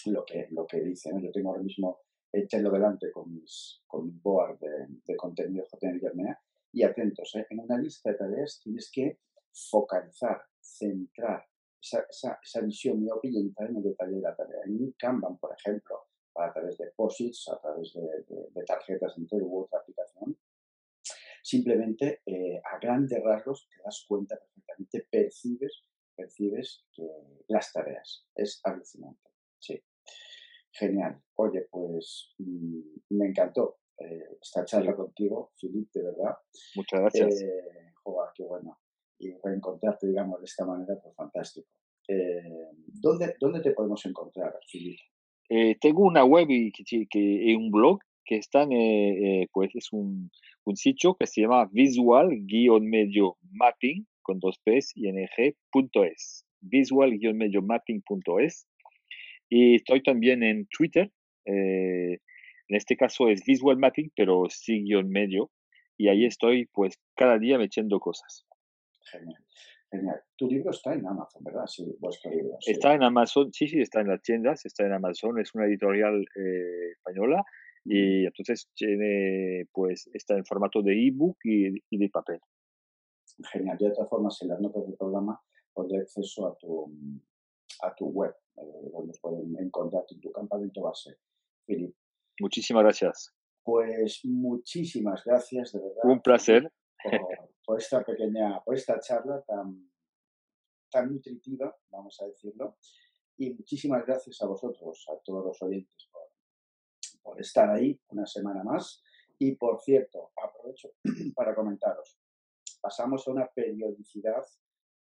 Lo, 0.06 0.24
que, 0.24 0.48
lo 0.50 0.66
que 0.66 0.80
dice. 0.80 1.10
Yo 1.20 1.30
tengo 1.32 1.50
ahora 1.50 1.62
mismo 1.62 2.00
echenlo 2.32 2.70
delante 2.70 3.10
con, 3.10 3.34
mis, 3.34 3.82
con 3.86 4.06
mi 4.06 4.18
board 4.22 4.58
de, 4.60 4.86
de 5.04 5.16
contenido 5.16 5.66
y 6.72 6.82
atentos, 6.82 7.34
¿eh? 7.34 7.46
en 7.50 7.60
una 7.60 7.78
lista 7.78 8.10
de 8.10 8.16
tareas 8.16 8.60
tienes 8.62 8.90
que 8.92 9.18
focalizar, 9.52 10.40
centrar 10.60 11.44
esa, 11.82 12.06
esa, 12.08 12.38
esa 12.42 12.60
visión 12.60 13.04
y 13.22 13.38
entrar 13.40 13.70
en 13.70 13.76
el 13.76 13.82
detalle 13.82 14.16
de 14.16 14.20
la 14.20 14.36
tarea. 14.36 14.60
En 14.66 14.92
Kanban, 14.92 15.38
por 15.38 15.52
ejemplo, 15.58 15.96
a 16.36 16.52
través 16.52 16.78
de 16.78 16.92
POSITs, 16.94 17.48
a 17.48 17.60
través 17.60 17.92
de, 17.94 18.64
tarjetas 18.64 19.14
de 19.16 19.42
u 19.42 19.62
otra 19.62 19.80
aplicación, 19.80 20.38
simplemente 21.42 22.20
eh, 22.26 22.60
a 22.64 22.78
grandes 22.78 23.22
rasgos 23.22 23.68
te 23.68 23.82
das 23.82 24.04
cuenta 24.06 24.36
perfectamente, 24.36 25.08
percibes, 25.10 25.84
percibes 26.14 26.84
que 26.92 27.08
las 27.48 27.72
tareas. 27.72 28.26
Es 28.34 28.60
alucinante. 28.62 29.30
Sí. 29.58 29.82
Genial. 30.72 31.20
Oye, 31.36 31.66
pues 31.70 32.34
mm, 32.38 32.80
me 33.10 33.26
encantó 33.26 33.78
eh, 33.98 34.38
esta 34.40 34.64
charla 34.64 34.94
contigo, 34.94 35.52
Filip, 35.56 35.90
de 35.92 36.02
verdad. 36.02 36.34
Muchas 36.74 37.00
gracias. 37.00 37.42
Eh, 37.42 37.92
qué 38.34 38.44
bueno. 38.44 38.78
Y 39.18 39.32
reencontrarte, 39.44 40.06
digamos, 40.06 40.40
de 40.40 40.46
esta 40.46 40.64
manera, 40.64 40.98
pues 41.02 41.14
fantástico. 41.14 41.68
Eh, 42.08 42.70
¿dónde, 42.86 43.34
¿Dónde 43.38 43.60
te 43.60 43.72
podemos 43.72 44.04
encontrar, 44.06 44.58
Filip? 44.66 44.98
Eh, 45.50 45.76
tengo 45.80 46.04
una 46.04 46.24
web 46.24 46.46
y, 46.48 46.72
que, 46.72 47.56
un 47.56 47.70
blog 47.70 47.98
que 48.24 48.36
están, 48.36 48.70
pues 49.52 49.74
es 49.74 49.92
un, 49.92 50.30
un, 50.64 50.76
sitio 50.76 51.16
que 51.16 51.26
se 51.26 51.42
llama 51.42 51.68
visual-medio 51.72 53.36
mapping 53.50 54.06
con 54.22 54.38
dos 54.38 54.58
p's 54.64 54.92
ing.es. 54.96 56.46
Visual-medio 56.60 57.62
mapping.es. 57.62 58.66
Y 59.50 59.74
estoy 59.74 60.02
también 60.02 60.42
en 60.42 60.66
Twitter. 60.66 61.10
en 61.44 62.18
este 62.68 62.96
caso 62.96 63.28
es 63.28 63.44
visual 63.44 63.76
mapping, 63.76 64.12
pero 64.16 64.44
sí 64.48 64.82
medio. 65.04 65.50
Y 65.98 66.08
ahí 66.08 66.24
estoy, 66.24 66.66
pues, 66.72 66.98
cada 67.16 67.38
día 67.38 67.58
metiendo 67.58 68.00
cosas. 68.00 68.46
Genial. 69.10 69.44
Genial. 69.90 70.22
Tu 70.36 70.48
libro 70.48 70.70
está 70.70 70.94
en 70.94 71.06
Amazon, 71.06 71.42
¿verdad? 71.42 71.66
Sí, 71.66 71.84
vuestro 71.98 72.30
libro. 72.30 72.56
Está 72.64 72.94
en 72.94 73.02
Amazon, 73.02 73.52
sí, 73.52 73.66
sí, 73.66 73.80
está 73.80 74.00
en 74.00 74.08
las 74.08 74.22
tiendas, 74.22 74.64
está 74.64 74.86
en 74.86 74.92
Amazon, 74.92 75.40
es 75.40 75.52
una 75.54 75.66
editorial 75.66 76.24
eh, 76.36 76.92
española 76.92 77.44
y 77.84 78.24
entonces 78.24 78.70
tiene, 78.74 79.66
pues, 79.72 80.08
está 80.14 80.36
en 80.36 80.44
formato 80.44 80.80
de 80.80 81.08
ebook 81.08 81.38
y, 81.44 81.66
y 81.90 81.98
de 81.98 82.08
papel. 82.08 82.38
Genial. 83.52 83.78
De 83.78 83.90
todas 83.90 84.08
formas, 84.08 84.40
en 84.42 84.48
las 84.48 84.60
notas 84.60 84.86
del 84.86 84.96
programa 84.96 85.40
pondré 85.72 85.98
acceso 85.98 86.46
a 86.46 86.56
tu, 86.56 86.92
a 87.82 87.94
tu 87.94 88.06
web, 88.06 88.34
donde 88.88 89.18
pueden 89.20 89.56
encontrar 89.58 90.04
en 90.10 90.20
tu 90.20 90.32
campamento 90.32 90.82
base. 90.82 91.18
Filip. 91.66 91.94
Muchísimas 92.40 92.82
gracias. 92.82 93.34
Pues 93.62 94.20
muchísimas 94.24 95.22
gracias, 95.24 95.72
de 95.72 95.80
verdad. 95.80 96.02
Un 96.04 96.20
placer 96.20 96.72
por, 97.64 97.78
esta 97.78 98.02
pequeña, 98.02 98.60
por 98.64 98.74
esta 98.74 98.98
charla 99.00 99.42
tan, 99.42 99.90
tan 100.90 101.12
nutritiva, 101.12 101.76
vamos 101.90 102.20
a 102.20 102.26
decirlo. 102.26 102.76
Y 103.36 103.54
muchísimas 103.54 104.04
gracias 104.06 104.40
a 104.42 104.46
vosotros, 104.46 105.06
a 105.08 105.18
todos 105.24 105.44
los 105.44 105.62
oyentes, 105.62 106.08
por, 106.12 106.22
por 107.22 107.40
estar 107.40 107.70
ahí 107.70 108.00
una 108.08 108.26
semana 108.26 108.62
más. 108.62 109.02
Y 109.38 109.54
por 109.56 109.80
cierto, 109.80 110.32
aprovecho 110.42 110.92
para 111.34 111.54
comentaros, 111.54 112.18
pasamos 112.80 113.26
a 113.26 113.30
una 113.30 113.46
periodicidad 113.46 114.44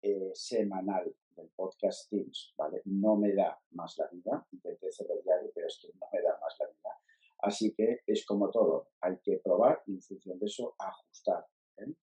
eh, 0.01 0.31
semanal 0.33 1.13
del 1.35 1.49
podcast 1.49 2.09
Teams, 2.09 2.53
¿vale? 2.57 2.81
No 2.85 3.15
me 3.15 3.33
da 3.33 3.59
más 3.71 3.97
la 3.97 4.07
vida, 4.07 4.45
intenté 4.51 4.87
hacerlo 4.87 5.15
diario, 5.23 5.51
pero 5.53 5.67
es 5.67 5.79
que 5.81 5.89
no 5.99 6.07
me 6.11 6.21
da 6.21 6.37
más 6.41 6.55
la 6.59 6.67
vida. 6.67 6.97
Así 7.39 7.73
que 7.73 8.01
es 8.05 8.25
como 8.25 8.49
todo, 8.49 8.89
hay 9.01 9.17
que 9.23 9.37
probar 9.43 9.81
y 9.87 9.93
en 9.93 10.01
función 10.01 10.37
de 10.39 10.45
eso 10.45 10.75
ajustar. 10.77 11.45
¿eh? 11.77 11.93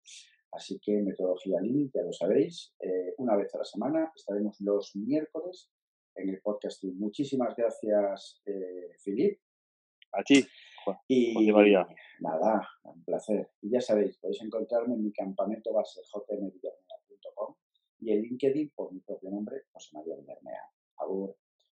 Así 0.52 0.80
que 0.80 1.00
metodología 1.02 1.60
Lean, 1.60 1.90
ya 1.94 2.02
lo 2.02 2.12
sabéis, 2.12 2.74
eh, 2.80 3.14
una 3.18 3.36
vez 3.36 3.54
a 3.54 3.58
la 3.58 3.64
semana 3.64 4.12
estaremos 4.14 4.60
los 4.60 4.96
miércoles 4.96 5.70
en 6.14 6.30
el 6.30 6.40
podcasting. 6.40 6.98
Muchísimas 6.98 7.54
gracias, 7.54 8.42
eh, 8.46 8.94
Filip. 8.98 9.38
A 10.12 10.22
ti, 10.22 10.44
Juan. 10.84 10.96
Y 11.06 11.52
María. 11.52 11.86
nada, 12.20 12.66
un 12.84 13.04
placer. 13.04 13.50
Y 13.60 13.70
ya 13.70 13.80
sabéis, 13.80 14.16
podéis 14.18 14.42
encontrarme 14.42 14.94
en 14.94 15.04
mi 15.04 15.12
campamento 15.12 15.72
base 15.72 16.00
jmvillarmea.com 16.10 16.87
y 18.00 18.12
en 18.12 18.22
LinkedIn 18.22 18.70
por 18.74 18.92
mi 18.92 19.00
propio 19.00 19.30
nombre, 19.30 19.62
José 19.72 19.90
María 19.92 20.16
Bermea. 20.16 20.62
Agur. 20.98 21.36